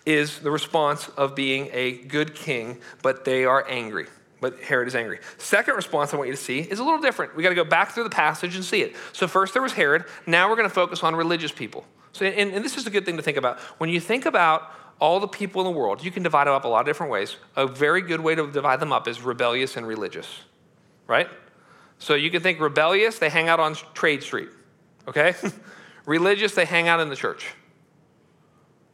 [0.06, 4.06] is the response of being a good king, but they are angry.
[4.40, 5.18] But Herod is angry.
[5.37, 7.37] Second response I want you to see is a little different.
[7.37, 8.96] We got to go back through the passage and see it.
[9.12, 10.06] So first there was Herod.
[10.26, 11.84] Now we're going to focus on religious people.
[12.14, 13.58] So, and, and this is a good thing to think about.
[13.76, 16.64] When you think about all the people in the world, you can divide them up
[16.64, 17.37] a lot of different ways.
[17.54, 20.40] A very good way to divide them up is rebellious and religious,
[21.06, 21.28] right?
[21.98, 24.48] So you can think rebellious, they hang out on Trade Street,
[25.06, 25.34] okay?
[26.07, 27.55] Religious, they hang out in the church.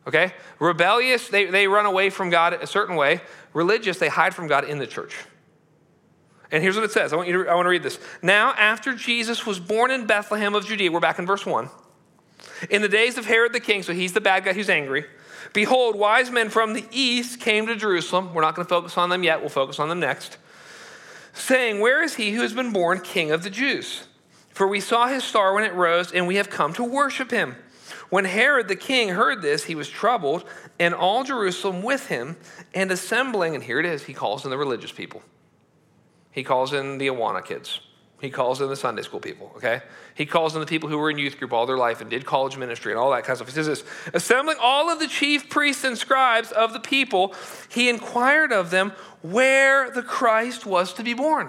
[0.06, 0.32] Okay?
[0.58, 3.20] Rebellious, they, they run away from God a certain way.
[3.52, 5.16] Religious, they hide from God in the church.
[6.50, 7.12] And here's what it says.
[7.12, 7.98] I want you to, I want to read this.
[8.22, 11.68] Now, after Jesus was born in Bethlehem of Judea, we're back in verse 1.
[12.70, 15.04] In the days of Herod the king, so he's the bad guy who's angry.
[15.52, 18.34] Behold, wise men from the east came to Jerusalem.
[18.34, 20.38] We're not going to focus on them yet, we'll focus on them next
[21.32, 24.06] saying, Where is he who has been born king of the Jews?
[24.60, 27.56] For we saw his star when it rose, and we have come to worship him.
[28.10, 30.44] When Herod the king heard this, he was troubled,
[30.78, 32.36] and all Jerusalem with him,
[32.74, 35.22] and assembling, and here it is, he calls in the religious people.
[36.30, 37.80] He calls in the Awana kids.
[38.20, 39.80] He calls in the Sunday school people, okay?
[40.14, 42.26] He calls in the people who were in youth group all their life and did
[42.26, 43.48] college ministry and all that kind of stuff.
[43.48, 47.34] He says this Assembling all of the chief priests and scribes of the people,
[47.70, 48.92] he inquired of them
[49.22, 51.48] where the Christ was to be born.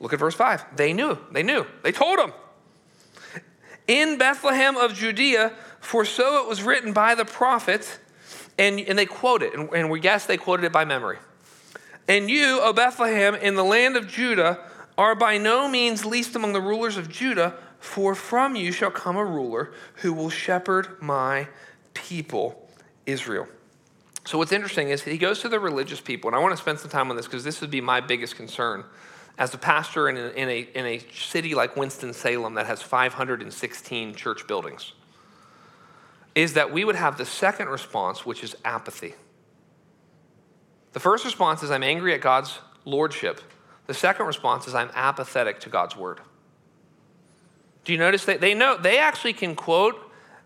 [0.00, 0.76] Look at verse 5.
[0.76, 1.18] They knew.
[1.30, 1.66] They knew.
[1.82, 2.32] They told him.
[3.86, 7.98] In Bethlehem of Judea, for so it was written by the prophet,
[8.58, 11.18] and, and they quote it, and, and we guess they quoted it by memory.
[12.08, 14.64] And you, O Bethlehem, in the land of Judah,
[14.96, 19.16] are by no means least among the rulers of Judah, for from you shall come
[19.16, 21.48] a ruler who will shepherd my
[21.94, 22.68] people,
[23.06, 23.48] Israel.
[24.26, 26.78] So, what's interesting is he goes to the religious people, and I want to spend
[26.78, 28.84] some time on this because this would be my biggest concern.
[29.40, 34.14] As a pastor in a, in, a, in a city like Winston-Salem that has 516
[34.14, 34.92] church buildings,
[36.36, 39.14] is that we would have the second response, which is apathy.
[40.92, 43.40] The first response is I'm angry at God's lordship
[43.90, 46.20] the second response is I'm apathetic to God's word.
[47.84, 50.00] Do you notice that they know they actually can quote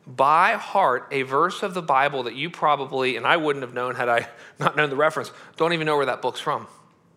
[0.07, 3.97] by heart a verse of the Bible that you probably, and I wouldn't have known
[3.97, 4.29] had I
[4.59, 6.67] not known the reference, don't even know where that book's from,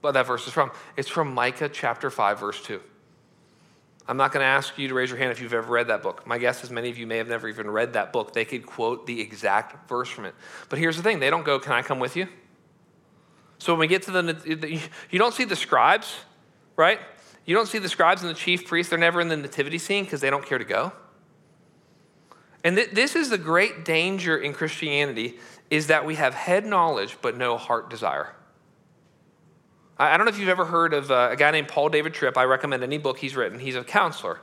[0.07, 0.71] what that verse is from.
[0.95, 2.81] It's from Micah chapter 5, verse 2.
[4.07, 6.01] I'm not going to ask you to raise your hand if you've ever read that
[6.01, 6.25] book.
[6.25, 8.31] My guess is many of you may have never even read that book.
[8.31, 10.33] They could quote the exact verse from it.
[10.69, 12.27] But here's the thing they don't go, Can I come with you?
[13.59, 16.15] So when we get to the, you don't see the scribes,
[16.75, 16.99] right?
[17.45, 18.91] You don't see the scribes and the chief priests.
[18.91, 20.93] They're never in the nativity scene because they don't care to go.
[22.63, 25.39] And th- this is the great danger in Christianity
[25.69, 28.36] is that we have head knowledge but no heart desire.
[29.99, 32.37] I, don't know if you've ever heard of uh, a guy named Paul David Tripp.
[32.37, 33.59] I recommend any book he's written.
[33.59, 34.39] He's a counselor.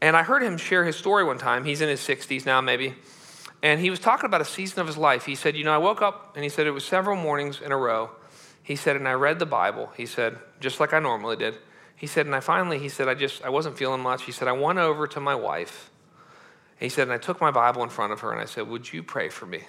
[0.00, 1.64] And I heard him share his story one time.
[1.64, 2.94] He's in his 60s now, maybe.
[3.62, 5.24] And he was talking about a season of his life.
[5.26, 7.72] He said, You know, I woke up and he said it was several mornings in
[7.72, 8.10] a row.
[8.62, 9.90] He said, and I read the Bible.
[9.94, 11.58] He said, just like I normally did.
[11.96, 14.22] He said, and I finally, he said, I just, I wasn't feeling much.
[14.22, 15.90] He said, I went over to my wife
[16.78, 18.92] he said, and I took my Bible in front of her and I said, Would
[18.92, 19.62] you pray for me?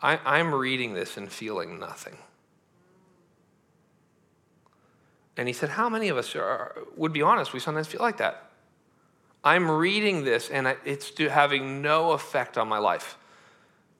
[0.00, 2.16] I, I'm reading this and feeling nothing.
[5.36, 7.52] And he said, How many of us are, would be honest?
[7.52, 8.50] We sometimes feel like that.
[9.44, 13.16] I'm reading this and it's having no effect on my life.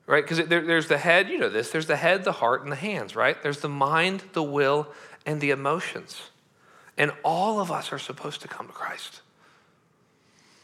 [0.06, 0.22] Right?
[0.22, 2.76] Because there, there's the head, you know this, there's the head, the heart, and the
[2.76, 3.40] hands, right?
[3.42, 4.88] There's the mind, the will,
[5.24, 6.30] and the emotions.
[6.96, 9.20] And all of us are supposed to come to Christ.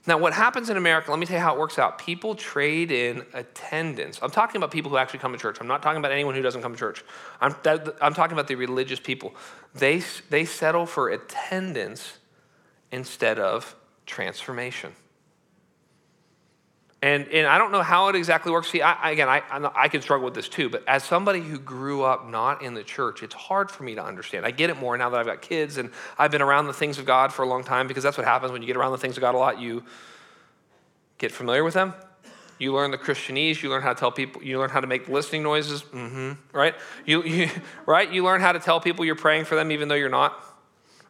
[0.05, 1.99] Now, what happens in America, let me tell you how it works out.
[1.99, 4.19] People trade in attendance.
[4.21, 5.59] I'm talking about people who actually come to church.
[5.61, 7.05] I'm not talking about anyone who doesn't come to church.
[7.41, 9.33] I'm, that, I'm talking about the religious people.
[9.75, 12.19] They, they settle for attendance
[12.91, 14.93] instead of transformation.
[17.03, 18.71] And, and I don't know how it exactly works.
[18.71, 19.43] See, I, again, I,
[19.75, 22.85] I can struggle with this too, but as somebody who grew up not in the
[22.85, 24.47] church, it's hard for me to understand.
[24.47, 27.01] I get it more now that I've got kids and I've been around the things
[27.01, 28.99] of God for a long time because that's what happens when you get around the
[28.99, 29.61] things of God a lot.
[29.61, 29.83] You
[31.19, 31.93] get familiar with them.
[32.61, 33.61] You learn the Christianese.
[33.65, 34.45] You learn how to tell people.
[34.45, 35.83] You learn how to make listening noises.
[35.83, 36.77] Mm-hmm, right?
[37.05, 37.51] You, you,
[37.87, 38.13] right?
[38.13, 40.41] You learn how to tell people you're praying for them even though you're not.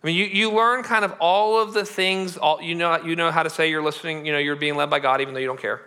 [0.02, 3.14] I mean, you, you learn kind of all of the things, all, you, know, you
[3.14, 5.40] know how to say you're listening, you know, you're being led by God even though
[5.40, 5.80] you don't care.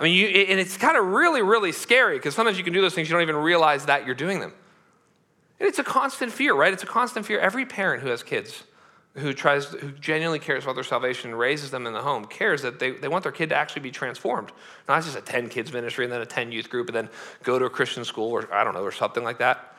[0.00, 2.80] I mean, you, and it's kind of really, really scary because sometimes you can do
[2.80, 4.52] those things, you don't even realize that you're doing them.
[5.60, 6.72] And it's a constant fear, right?
[6.72, 7.40] It's a constant fear.
[7.40, 8.62] Every parent who has kids,
[9.14, 12.62] who tries, who genuinely cares about their salvation and raises them in the home, cares
[12.62, 14.52] that they, they want their kid to actually be transformed.
[14.88, 17.08] Not just a 10 kids ministry and then a 10 youth group and then
[17.42, 19.74] go to a Christian school or I don't know, or something like that.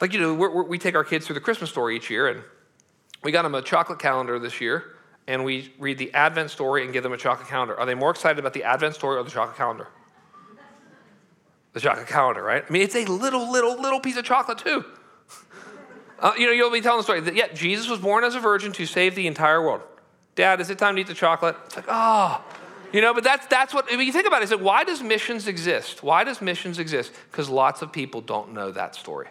[0.00, 2.42] Like, you know, we're, we take our kids through the Christmas story each year, and
[3.22, 4.94] we got them a chocolate calendar this year,
[5.26, 7.78] and we read the Advent story and give them a chocolate calendar.
[7.78, 9.88] Are they more excited about the Advent story or the chocolate calendar?
[11.72, 12.64] The chocolate calendar, right?
[12.66, 14.84] I mean, it's a little, little, little piece of chocolate, too.
[16.20, 18.40] Uh, you know, you'll be telling the story that, yeah, Jesus was born as a
[18.40, 19.82] virgin to save the entire world.
[20.34, 21.54] Dad, is it time to eat the chocolate?
[21.66, 22.42] It's like, oh,
[22.92, 25.00] you know, but that's, that's what, when you think about it, it's like, why does
[25.00, 26.02] missions exist?
[26.02, 27.12] Why does missions exist?
[27.30, 29.28] Because lots of people don't know that story.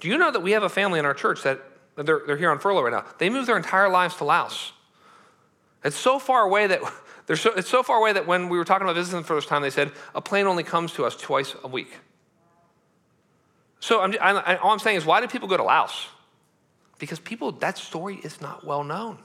[0.00, 1.60] Do you know that we have a family in our church that
[1.96, 3.04] they're, they're here on furlough right now?
[3.18, 4.72] They moved their entire lives to Laos.
[5.84, 6.80] It's so far away that
[7.26, 9.48] they're so, it's so far away that when we were talking about visiting the first
[9.48, 11.98] time, they said a plane only comes to us twice a week.
[13.80, 16.08] So I'm, I, all I'm saying is, why do people go to Laos?
[16.98, 19.18] Because people, that story is not well known.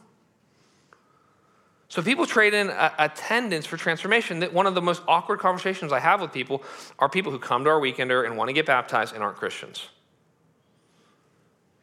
[1.88, 4.40] So people trade in uh, attendance for transformation.
[4.40, 6.64] That one of the most awkward conversations I have with people
[6.98, 9.90] are people who come to our weekender and want to get baptized and aren't Christians.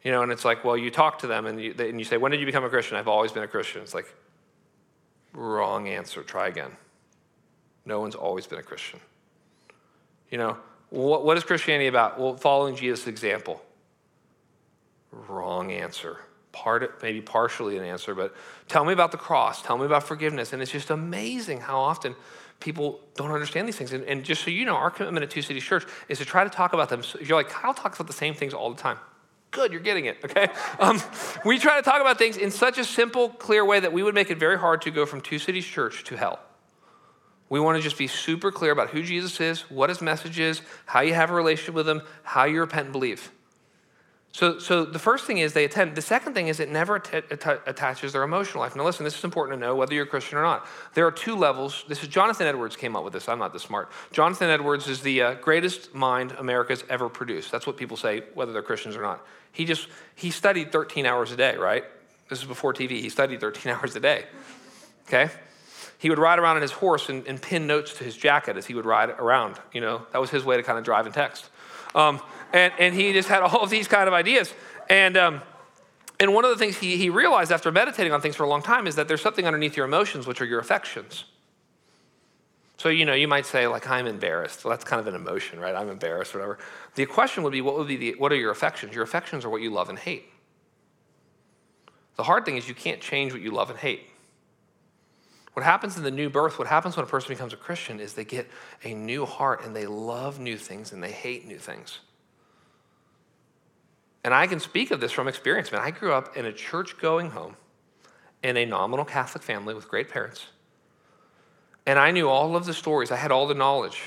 [0.03, 2.17] You know, and it's like, well, you talk to them and you, and you say,
[2.17, 2.97] when did you become a Christian?
[2.97, 3.81] I've always been a Christian.
[3.81, 4.11] It's like,
[5.33, 6.23] wrong answer.
[6.23, 6.71] Try again.
[7.85, 8.99] No one's always been a Christian.
[10.29, 10.57] You know,
[10.89, 12.19] what, what is Christianity about?
[12.19, 13.61] Well, following Jesus' example.
[15.11, 16.17] Wrong answer.
[16.51, 18.35] Part, maybe partially an answer, but
[18.67, 19.61] tell me about the cross.
[19.61, 20.51] Tell me about forgiveness.
[20.51, 22.15] And it's just amazing how often
[22.59, 23.93] people don't understand these things.
[23.93, 26.43] And, and just so you know, our commitment at Two Cities Church is to try
[26.43, 27.03] to talk about them.
[27.03, 28.97] So you're like, Kyle talks about the same things all the time.
[29.51, 30.47] Good, you're getting it, okay?
[30.79, 31.01] Um,
[31.45, 34.15] we try to talk about things in such a simple, clear way that we would
[34.15, 36.39] make it very hard to go from Two Cities Church to hell.
[37.49, 40.61] We want to just be super clear about who Jesus is, what his message is,
[40.85, 43.29] how you have a relationship with him, how you repent and believe.
[44.33, 45.95] So, so the first thing is they attend.
[45.95, 48.75] The second thing is it never att- attaches their emotional life.
[48.75, 50.65] Now, listen, this is important to know whether you're a Christian or not.
[50.93, 51.83] There are two levels.
[51.89, 53.27] This is Jonathan Edwards came up with this.
[53.27, 53.91] I'm not this smart.
[54.13, 57.51] Jonathan Edwards is the uh, greatest mind America's ever produced.
[57.51, 59.25] That's what people say, whether they're Christians or not.
[59.51, 61.83] He just he studied 13 hours a day, right?
[62.29, 63.01] This is before TV.
[63.01, 64.25] He studied 13 hours a day.
[65.07, 65.29] Okay.
[65.97, 68.65] He would ride around on his horse and, and pin notes to his jacket as
[68.65, 69.57] he would ride around.
[69.73, 71.49] You know, that was his way to kind of drive and text.
[71.93, 72.21] Um,
[72.53, 74.53] and, and he just had all of these kind of ideas.
[74.89, 75.41] And, um,
[76.19, 78.61] And one of the things he, he realized after meditating on things for a long
[78.61, 81.25] time is that there's something underneath your emotions, which are your affections.
[82.77, 84.63] So, you know, you might say, like, I'm embarrassed.
[84.63, 85.75] Well, that's kind of an emotion, right?
[85.75, 86.59] I'm embarrassed, whatever.
[86.95, 88.93] The question would be, what would be the, what are your affections?
[88.93, 90.25] Your affections are what you love and hate.
[92.17, 94.07] The hard thing is you can't change what you love and hate.
[95.53, 98.13] What happens in the new birth, what happens when a person becomes a Christian is
[98.13, 98.47] they get
[98.83, 101.99] a new heart and they love new things and they hate new things.
[104.23, 105.81] And I can speak of this from experience, man.
[105.81, 107.55] I grew up in a church going home
[108.43, 110.45] in a nominal Catholic family with great parents.
[111.85, 114.01] And I knew all of the stories, I had all the knowledge.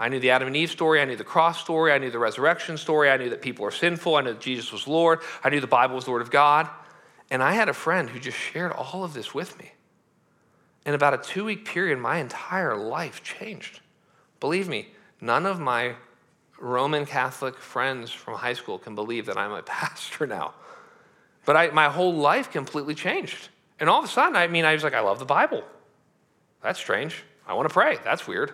[0.00, 2.20] I knew the Adam and Eve story, I knew the cross story, I knew the
[2.20, 5.50] resurrection story, I knew that people are sinful, I knew that Jesus was Lord, I
[5.50, 6.68] knew the Bible was the Word of God.
[7.30, 9.72] And I had a friend who just shared all of this with me.
[10.86, 13.80] In about a two week period, my entire life changed.
[14.40, 14.88] Believe me,
[15.20, 15.96] none of my
[16.60, 20.54] Roman Catholic friends from high school can believe that I'm a pastor now.
[21.44, 23.48] But I, my whole life completely changed.
[23.80, 25.62] And all of a sudden, I mean, I was like, I love the Bible.
[26.62, 27.22] That's strange.
[27.46, 27.98] I want to pray.
[28.04, 28.52] That's weird.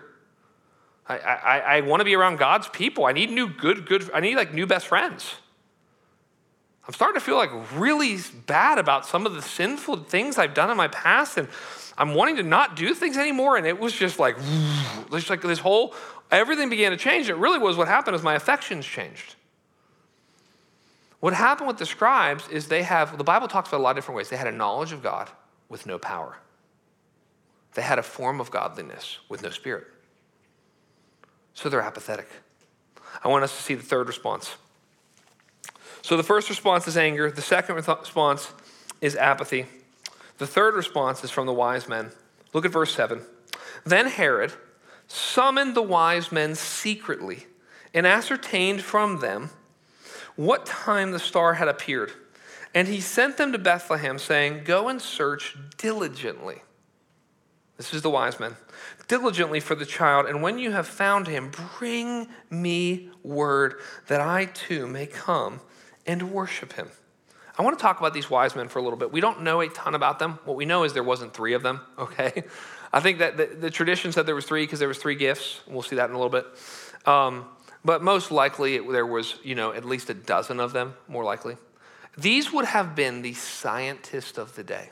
[1.07, 3.05] I, I, I want to be around God's people.
[3.05, 5.35] I need new, good, good, I need like new best friends.
[6.87, 10.69] I'm starting to feel like really bad about some of the sinful things I've done
[10.69, 11.47] in my past, and
[11.97, 13.57] I'm wanting to not do things anymore.
[13.57, 14.37] And it was just like,
[15.11, 15.95] just like this whole,
[16.29, 17.29] everything began to change.
[17.29, 19.35] It really was what happened is my affections changed.
[21.21, 23.95] What happened with the scribes is they have, the Bible talks about a lot of
[23.97, 24.29] different ways.
[24.29, 25.31] They had a knowledge of God
[25.69, 26.37] with no power,
[27.73, 29.87] they had a form of godliness with no spirit.
[31.55, 32.27] So they're apathetic.
[33.23, 34.55] I want us to see the third response.
[36.05, 38.53] So the first response is anger, the second response
[39.01, 39.65] is apathy.
[40.37, 42.11] The third response is from the wise men.
[42.53, 43.23] Look at verse 7.
[43.87, 44.53] Then Herod
[45.07, 47.47] summoned the wise men secretly
[47.91, 49.49] and ascertained from them
[50.35, 52.11] what time the star had appeared.
[52.75, 56.61] And he sent them to Bethlehem, saying, Go and search diligently.
[57.77, 58.57] This is the wise men.
[59.07, 64.45] Diligently for the child, and when you have found him, bring me word that I
[64.45, 65.61] too may come
[66.05, 66.89] and worship him.
[67.57, 69.13] I want to talk about these wise men for a little bit.
[69.13, 70.39] We don't know a ton about them.
[70.43, 72.43] What we know is there wasn't three of them, okay?
[72.91, 75.61] I think that the, the tradition said there was three because there was three gifts.
[75.67, 76.45] We'll see that in a little bit.
[77.05, 77.45] Um,
[77.83, 81.23] but most likely it, there was, you know, at least a dozen of them, more
[81.23, 81.57] likely.
[82.17, 84.89] These would have been the scientists of the day.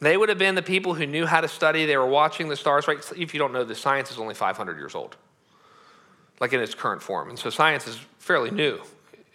[0.00, 1.84] They would have been the people who knew how to study.
[1.84, 2.98] They were watching the stars, right?
[3.16, 5.16] If you don't know, the science is only 500 years old,
[6.40, 7.28] like in its current form.
[7.28, 8.80] And so science is fairly new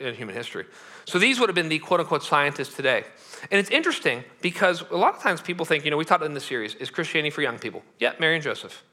[0.04, 0.66] in human history.
[1.06, 3.04] So these would have been the quote unquote scientists today.
[3.52, 6.34] And it's interesting because a lot of times people think, you know, we taught in
[6.34, 7.84] this series, is Christianity for young people?
[8.00, 8.84] Yeah, Mary and Joseph.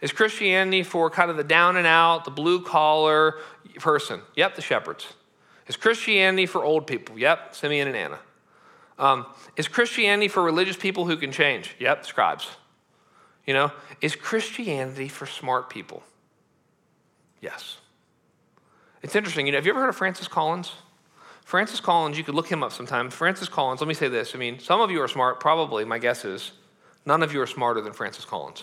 [0.00, 3.38] Is Christianity for kind of the down and out, the blue collar
[3.78, 4.20] person?
[4.36, 5.06] Yep, the shepherds.
[5.66, 7.18] Is Christianity for old people?
[7.18, 8.18] Yep, Simeon and Anna.
[8.98, 9.26] Um,
[9.56, 11.74] is Christianity for religious people who can change?
[11.78, 12.48] Yep, scribes.
[13.46, 16.02] You know, is Christianity for smart people?
[17.40, 17.78] Yes.
[19.04, 19.44] It's interesting.
[19.44, 20.72] You know, have you ever heard of Francis Collins?
[21.44, 23.10] Francis Collins, you could look him up sometime.
[23.10, 24.34] Francis Collins, let me say this.
[24.34, 26.52] I mean, some of you are smart, probably, my guess is.
[27.04, 28.62] None of you are smarter than Francis Collins,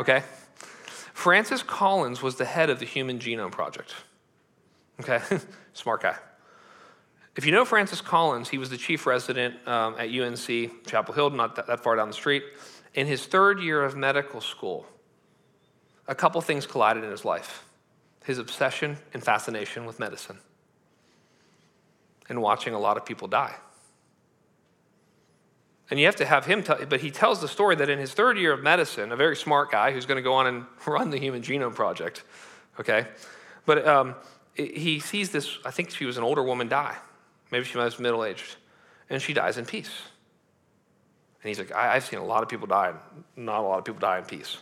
[0.00, 0.22] okay?
[1.12, 3.94] Francis Collins was the head of the Human Genome Project,
[5.00, 5.20] okay?
[5.74, 6.16] smart guy.
[7.36, 11.28] If you know Francis Collins, he was the chief resident um, at UNC Chapel Hill,
[11.28, 12.42] not that, that far down the street.
[12.94, 14.86] In his third year of medical school,
[16.08, 17.64] a couple things collided in his life
[18.24, 20.38] his obsession and fascination with medicine
[22.28, 23.54] and watching a lot of people die.
[25.90, 28.14] And you have to have him tell, but he tells the story that in his
[28.14, 31.10] third year of medicine, a very smart guy who's going to go on and run
[31.10, 32.24] the Human Genome Project,
[32.80, 33.06] okay?
[33.66, 34.14] But um,
[34.54, 36.96] he sees this, I think she was an older woman die.
[37.50, 38.56] Maybe she was middle aged.
[39.10, 39.90] And she dies in peace.
[41.42, 42.94] And he's like, I've seen a lot of people die,
[43.36, 44.56] not a lot of people die in peace.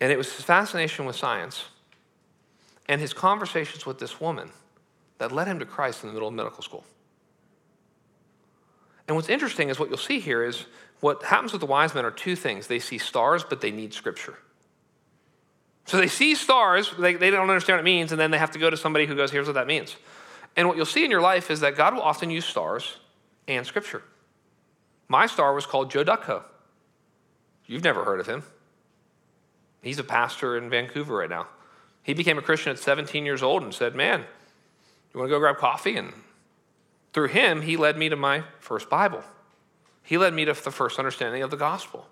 [0.00, 1.64] And it was his fascination with science
[2.88, 4.50] and his conversations with this woman
[5.18, 6.84] that led him to Christ in the middle of medical school.
[9.08, 10.66] And what's interesting is what you'll see here is
[11.00, 12.66] what happens with the wise men are two things.
[12.66, 14.36] They see stars, but they need scripture.
[15.84, 18.50] So they see stars, they, they don't understand what it means, and then they have
[18.52, 19.96] to go to somebody who goes, here's what that means.
[20.56, 22.96] And what you'll see in your life is that God will often use stars
[23.46, 24.02] and scripture.
[25.06, 26.42] My star was called Joe Ducko.
[27.66, 28.42] You've never heard of him.
[29.82, 31.46] He's a pastor in Vancouver right now.
[32.06, 34.20] He became a Christian at 17 years old and said, Man,
[35.12, 35.96] you want to go grab coffee?
[35.96, 36.12] And
[37.12, 39.24] through him, he led me to my first Bible.
[40.04, 42.06] He led me to the first understanding of the gospel.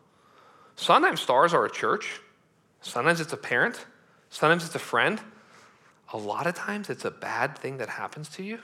[0.75, 2.21] Sometimes stars are a church,
[2.81, 3.87] sometimes it's a parent,
[4.31, 5.21] sometimes it's a friend.
[6.13, 8.59] A lot of times it's a bad thing that happens to you.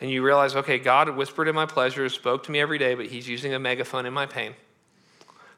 [0.00, 3.06] and you realize, okay, God whispered in my pleasures, spoke to me every day, but
[3.06, 4.54] he's using a megaphone in my pain.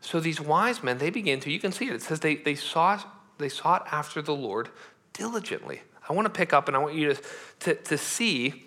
[0.06, 1.94] So these wise men, they begin to, you can see it.
[1.94, 3.04] It says they, they, sought,
[3.38, 4.68] they sought after the Lord
[5.12, 5.80] diligently.
[6.08, 7.22] I want to pick up and I want you to,
[7.60, 8.66] to, to see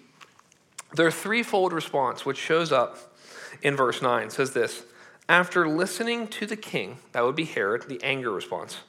[0.93, 3.15] their threefold response, which shows up
[3.61, 4.27] in verse 9.
[4.27, 4.83] It says this
[5.29, 8.79] After listening to the king, that would be Herod, the anger response,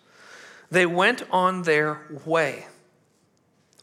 [0.73, 2.67] they went on their way,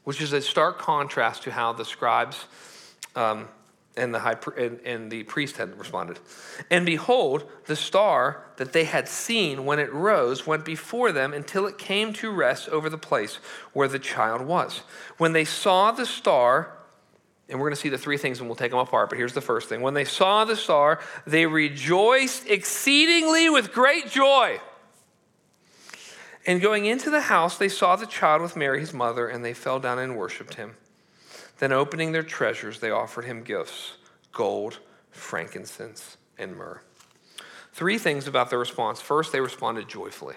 [0.04, 2.44] which is a stark contrast to how the scribes
[3.16, 3.48] um,
[3.98, 6.20] and the, high, and, and the priest had responded.
[6.70, 11.66] And behold, the star that they had seen when it rose went before them until
[11.66, 13.36] it came to rest over the place
[13.74, 14.82] where the child was.
[15.18, 16.78] When they saw the star,
[17.50, 19.34] and we're going to see the three things and we'll take them apart, but here's
[19.34, 19.82] the first thing.
[19.82, 24.60] When they saw the star, they rejoiced exceedingly with great joy.
[26.46, 29.54] And going into the house, they saw the child with Mary, his mother, and they
[29.54, 30.76] fell down and worshiped him.
[31.60, 33.94] Then, opening their treasures, they offered him gifts
[34.32, 34.80] gold,
[35.10, 36.82] frankincense, and myrrh.
[37.74, 39.02] Three things about their response.
[39.02, 40.36] First, they responded joyfully.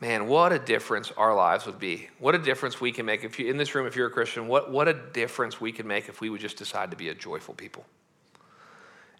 [0.00, 2.08] Man, what a difference our lives would be.
[2.18, 3.22] What a difference we can make.
[3.22, 5.86] If you in this room, if you're a Christian, what, what a difference we can
[5.86, 7.84] make if we would just decide to be a joyful people.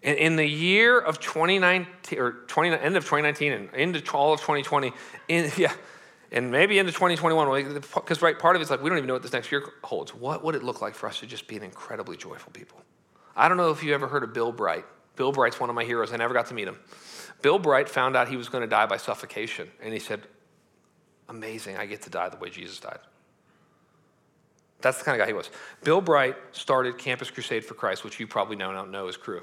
[0.01, 4.39] In, in the year of 2019, or 20, end of 2019 and into all of
[4.39, 4.91] 2020,
[5.27, 5.73] in, yeah,
[6.31, 9.21] and maybe into 2021, because right, part of it's like we don't even know what
[9.21, 10.13] this next year holds.
[10.13, 12.81] What would it look like for us to just be an incredibly joyful people?
[13.35, 14.85] I don't know if you ever heard of Bill Bright.
[15.15, 16.13] Bill Bright's one of my heroes.
[16.13, 16.79] I never got to meet him.
[17.41, 20.21] Bill Bright found out he was going to die by suffocation, and he said,
[21.27, 22.99] Amazing, I get to die the way Jesus died.
[24.81, 25.49] That's the kind of guy he was.
[25.83, 29.41] Bill Bright started Campus Crusade for Christ, which you probably know, know is Cru.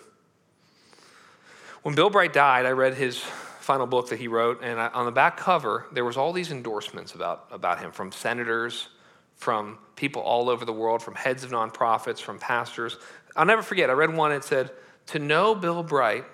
[1.82, 3.24] When Bill Bright died, I read his
[3.68, 6.50] final book that he wrote, and I, on the back cover, there was all these
[6.50, 8.88] endorsements about, about him from senators,
[9.36, 12.96] from people all over the world, from heads of nonprofits, from pastors.
[13.36, 14.70] I'll never forget, I read one, it said,
[15.08, 16.24] To know Bill Bright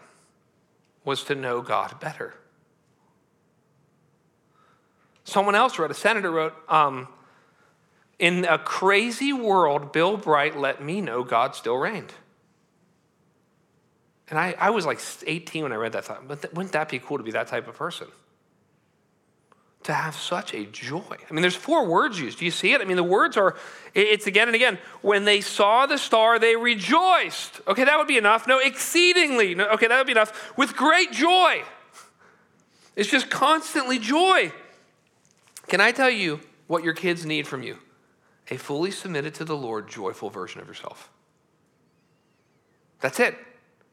[1.05, 2.35] was to know God better.
[5.25, 7.09] Someone else wrote, a senator wrote, um,
[8.21, 12.15] In a crazy world, Bill Bright let me know God still reigned.
[14.31, 16.07] And I, I was like 18 when I read that.
[16.07, 18.09] Thought, but th- wouldn't that be cool to be that type of person?
[19.85, 21.03] To have such a joy.
[21.11, 22.39] I mean, there's four words used.
[22.39, 22.81] Do you see it?
[22.81, 23.55] I mean, the words are,
[23.93, 24.79] it's again and again.
[25.03, 27.61] When they saw the star, they rejoiced.
[27.69, 28.49] Okay, that would be enough.
[28.49, 29.55] No, exceedingly.
[29.55, 30.57] No, okay, that would be enough.
[30.57, 31.63] With great joy.
[32.97, 34.53] It's just constantly joy.
[35.69, 37.79] Can I tell you what your kids need from you?
[38.51, 41.11] A fully submitted to the Lord, joyful version of yourself.
[43.01, 43.37] That's it.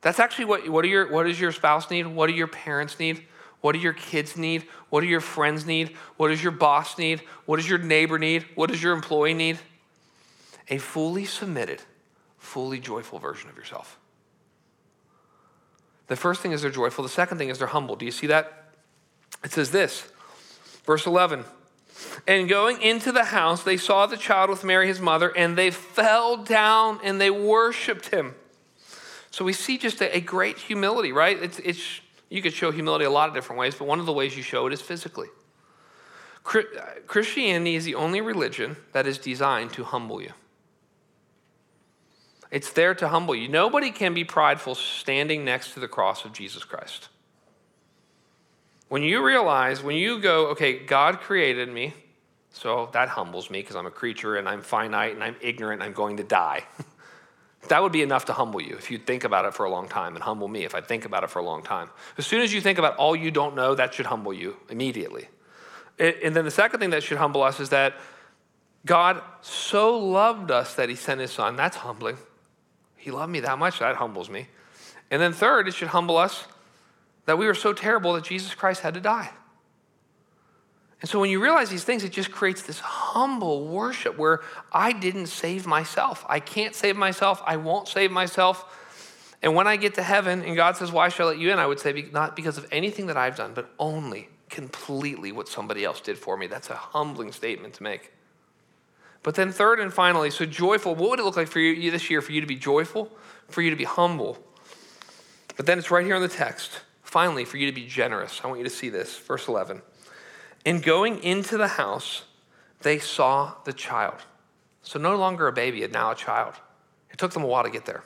[0.01, 2.07] That's actually what, what, do your, what does your spouse need?
[2.07, 3.23] What do your parents need?
[3.61, 4.63] What do your kids need?
[4.89, 5.95] What do your friends need?
[6.17, 7.21] What does your boss need?
[7.45, 8.45] What does your neighbor need?
[8.55, 9.59] What does your employee need?
[10.69, 11.81] A fully submitted,
[12.39, 13.99] fully joyful version of yourself.
[16.07, 17.03] The first thing is they're joyful.
[17.03, 17.95] The second thing is they're humble.
[17.95, 18.73] Do you see that?
[19.43, 20.11] It says this,
[20.85, 21.45] verse 11.
[22.27, 25.71] And going into the house, they saw the child with Mary, his mother, and they
[25.71, 28.35] fell down and they worshiped him.
[29.31, 31.41] So we see just a, a great humility, right?
[31.41, 34.13] It's, it's, you could show humility a lot of different ways, but one of the
[34.13, 35.27] ways you show it is physically.
[36.53, 36.61] Uh,
[37.07, 40.31] Christianity is the only religion that is designed to humble you.
[42.49, 43.47] It's there to humble you.
[43.47, 47.07] Nobody can be prideful standing next to the cross of Jesus Christ.
[48.89, 51.93] When you realize, when you go, okay, God created me,
[52.51, 55.87] so that humbles me because I'm a creature and I'm finite and I'm ignorant and
[55.87, 56.65] I'm going to die.
[57.67, 59.87] That would be enough to humble you if you think about it for a long
[59.87, 61.89] time and humble me if I think about it for a long time.
[62.17, 65.27] As soon as you think about all you don't know, that should humble you immediately.
[65.99, 67.93] And then the second thing that should humble us is that
[68.85, 71.55] God so loved us that he sent his son.
[71.55, 72.17] That's humbling.
[72.97, 74.47] He loved me that much, that humbles me.
[75.11, 76.45] And then third, it should humble us
[77.25, 79.29] that we were so terrible that Jesus Christ had to die.
[81.01, 84.41] And so when you realize these things, it just creates this humble worship where
[84.71, 86.23] I didn't save myself.
[86.29, 87.41] I can't save myself.
[87.45, 88.77] I won't save myself.
[89.41, 91.57] And when I get to heaven and God says, Why shall I let you in?
[91.57, 95.83] I would say, Not because of anything that I've done, but only completely what somebody
[95.83, 96.45] else did for me.
[96.45, 98.11] That's a humbling statement to make.
[99.23, 102.09] But then, third and finally, so joyful, what would it look like for you this
[102.09, 103.11] year for you to be joyful,
[103.49, 104.37] for you to be humble?
[105.57, 106.71] But then it's right here in the text.
[107.03, 108.41] Finally, for you to be generous.
[108.43, 109.17] I want you to see this.
[109.17, 109.81] Verse 11.
[110.63, 112.23] In going into the house,
[112.81, 114.17] they saw the child.
[114.83, 116.55] So no longer a baby, and now a child.
[117.09, 118.03] It took them a while to get there.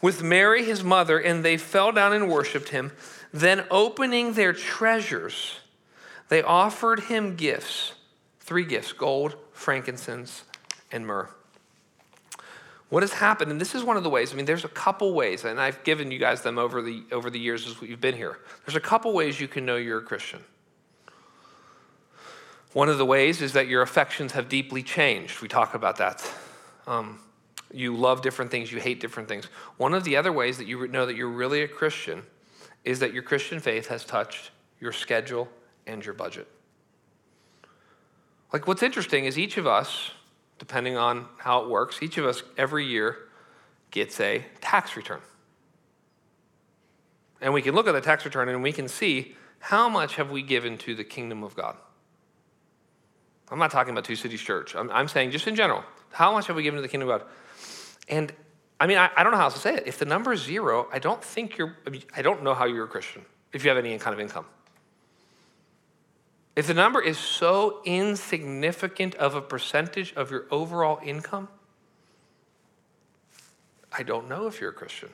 [0.00, 2.92] With Mary, his mother, and they fell down and worshiped him.
[3.32, 5.60] Then, opening their treasures,
[6.28, 7.92] they offered him gifts
[8.50, 10.42] three gifts gold, frankincense,
[10.90, 11.28] and myrrh.
[12.88, 15.14] what has happened, and this is one of the ways, I mean, there's a couple
[15.14, 18.16] ways, and I've given you guys them over the, over the years as we've been
[18.16, 18.38] here.
[18.66, 20.40] There's a couple ways you can know you're a Christian.
[22.72, 25.40] One of the ways is that your affections have deeply changed.
[25.40, 26.24] We talk about that.
[26.86, 27.18] Um,
[27.72, 29.46] you love different things, you hate different things.
[29.76, 32.22] One of the other ways that you know that you're really a Christian
[32.84, 34.50] is that your Christian faith has touched
[34.80, 35.48] your schedule
[35.86, 36.48] and your budget.
[38.52, 40.10] Like, what's interesting is each of us,
[40.58, 43.28] depending on how it works, each of us every year
[43.90, 45.20] gets a tax return.
[47.40, 50.30] And we can look at the tax return and we can see how much have
[50.30, 51.76] we given to the kingdom of God.
[53.50, 54.76] I'm not talking about Two Cities Church.
[54.76, 55.82] I'm, I'm saying just in general,
[56.12, 57.28] how much have we given to the kingdom of God?
[58.08, 58.32] And
[58.78, 59.84] I mean, I, I don't know how else to say it.
[59.86, 62.64] If the number is zero, I don't think you're, I, mean, I don't know how
[62.64, 64.46] you're a Christian if you have any kind of income.
[66.56, 71.48] If the number is so insignificant of a percentage of your overall income,
[73.92, 75.10] I don't know if you're a Christian.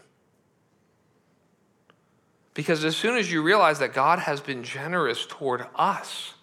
[2.55, 6.35] Because as soon as you realize that God has been generous toward us,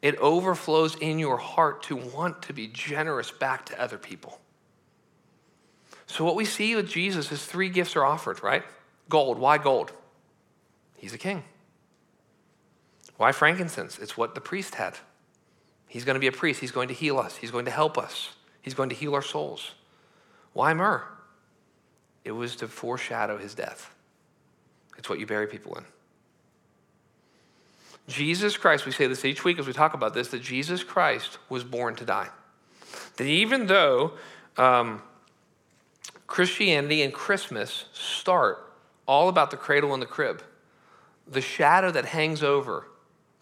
[0.00, 4.40] it overflows in your heart to want to be generous back to other people.
[6.06, 8.62] So, what we see with Jesus is three gifts are offered, right?
[9.08, 9.38] Gold.
[9.38, 9.92] Why gold?
[10.96, 11.44] He's a king.
[13.16, 13.98] Why frankincense?
[13.98, 14.94] It's what the priest had.
[15.88, 16.60] He's going to be a priest.
[16.60, 17.36] He's going to heal us.
[17.36, 18.30] He's going to help us.
[18.62, 19.72] He's going to heal our souls.
[20.52, 21.02] Why myrrh?
[22.24, 23.94] It was to foreshadow his death.
[24.96, 25.84] It's what you bury people in.
[28.08, 31.38] Jesus Christ, we say this each week as we talk about this, that Jesus Christ
[31.48, 32.28] was born to die.
[33.16, 34.12] That even though
[34.56, 35.02] um,
[36.26, 38.72] Christianity and Christmas start
[39.06, 40.42] all about the cradle and the crib,
[41.26, 42.86] the shadow that hangs over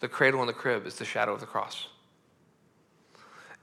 [0.01, 1.87] the cradle and the crib is the shadow of the cross.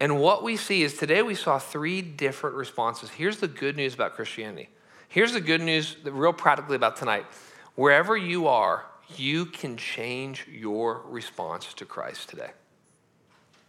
[0.00, 3.10] And what we see is today we saw three different responses.
[3.10, 4.70] Here's the good news about Christianity.
[5.08, 7.26] Here's the good news, real practically about tonight.
[7.74, 8.86] Wherever you are,
[9.16, 12.50] you can change your response to Christ today.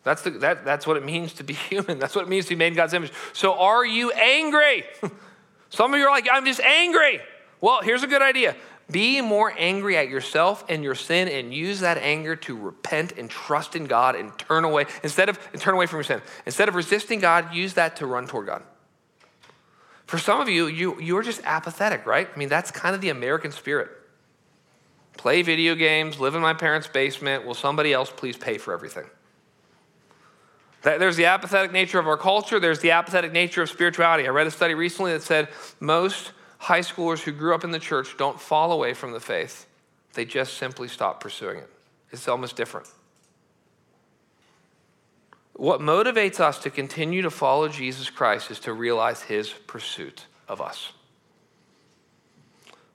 [0.03, 1.99] That's, the, that, that's what it means to be human.
[1.99, 3.11] That's what it means to be made in God's image.
[3.33, 4.83] So, are you angry?
[5.69, 7.19] Some of you are like, I'm just angry.
[7.59, 8.55] Well, here's a good idea
[8.91, 13.29] be more angry at yourself and your sin and use that anger to repent and
[13.29, 16.21] trust in God and turn away instead of turn away from your sin.
[16.45, 18.61] Instead of resisting God, use that to run toward God.
[20.05, 22.29] For some of you, you you're just apathetic, right?
[22.31, 23.89] I mean, that's kind of the American spirit.
[25.17, 27.45] Play video games, live in my parents' basement.
[27.45, 29.05] Will somebody else please pay for everything?
[30.83, 32.59] There's the apathetic nature of our culture.
[32.59, 34.27] There's the apathetic nature of spirituality.
[34.27, 35.49] I read a study recently that said
[35.79, 39.65] most high schoolers who grew up in the church don't fall away from the faith,
[40.13, 41.69] they just simply stop pursuing it.
[42.11, 42.87] It's almost different.
[45.53, 50.61] What motivates us to continue to follow Jesus Christ is to realize his pursuit of
[50.61, 50.91] us.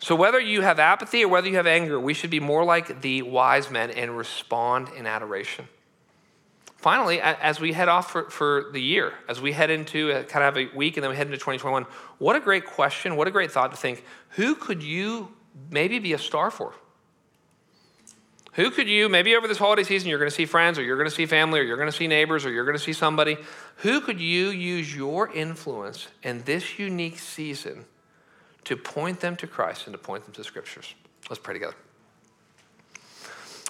[0.02, 3.02] So, whether you have apathy or whether you have anger, we should be more like
[3.02, 5.68] the wise men and respond in adoration.
[6.78, 10.42] Finally, as we head off for, for the year, as we head into a, kind
[10.42, 11.84] of a week and then we head into 2021,
[12.16, 15.30] what a great question, what a great thought to think who could you
[15.70, 16.72] maybe be a star for?
[18.54, 20.96] Who could you, maybe over this holiday season, you're going to see friends or you're
[20.96, 22.94] going to see family or you're going to see neighbors or you're going to see
[22.94, 23.36] somebody.
[23.76, 27.84] Who could you use your influence in this unique season
[28.70, 30.94] to point them to Christ and to point them to scriptures?
[31.28, 31.74] Let's pray together.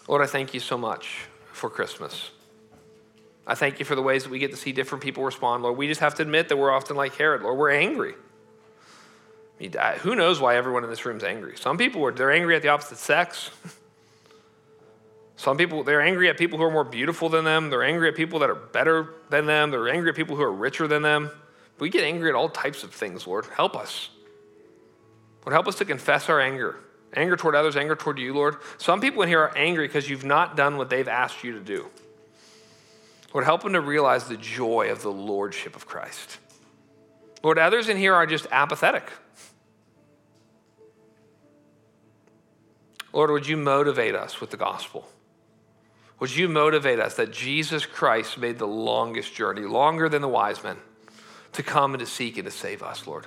[0.07, 2.31] Lord, I thank you so much for Christmas.
[3.47, 5.79] I thank you for the ways that we get to see different people respond, Lord.
[5.79, 7.57] We just have to admit that we're often like Herod, Lord.
[7.57, 8.15] We're angry.
[10.01, 11.57] Who knows why everyone in this room is angry?
[11.57, 13.51] Some people are they're angry at the opposite sex.
[15.37, 17.71] Some people they're angry at people who are more beautiful than them.
[17.71, 19.71] They're angry at people that are better than them.
[19.71, 21.31] They're angry at people who are richer than them.
[21.79, 23.47] We get angry at all types of things, Lord.
[23.47, 24.11] Help us.
[25.45, 26.77] Lord, help us to confess our anger.
[27.15, 28.57] Anger toward others, anger toward you, Lord.
[28.79, 31.61] Some people in here are angry because you've not done what they've asked you to
[31.61, 31.87] do.
[33.33, 36.39] Lord, help them to realize the joy of the lordship of Christ.
[37.43, 39.11] Lord, others in here are just apathetic.
[43.13, 45.09] Lord, would you motivate us with the gospel?
[46.21, 50.63] Would you motivate us that Jesus Christ made the longest journey, longer than the wise
[50.63, 50.77] men,
[51.53, 53.27] to come and to seek and to save us, Lord?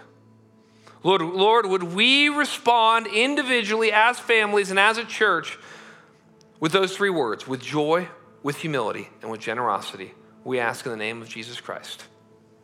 [1.03, 5.59] Lord, Lord, would we respond individually as families and as a church
[6.59, 8.07] with those three words, with joy,
[8.41, 10.13] with humility and with generosity,
[10.45, 12.05] we ask in the name of Jesus Christ.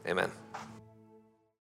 [0.07, 0.31] Amen.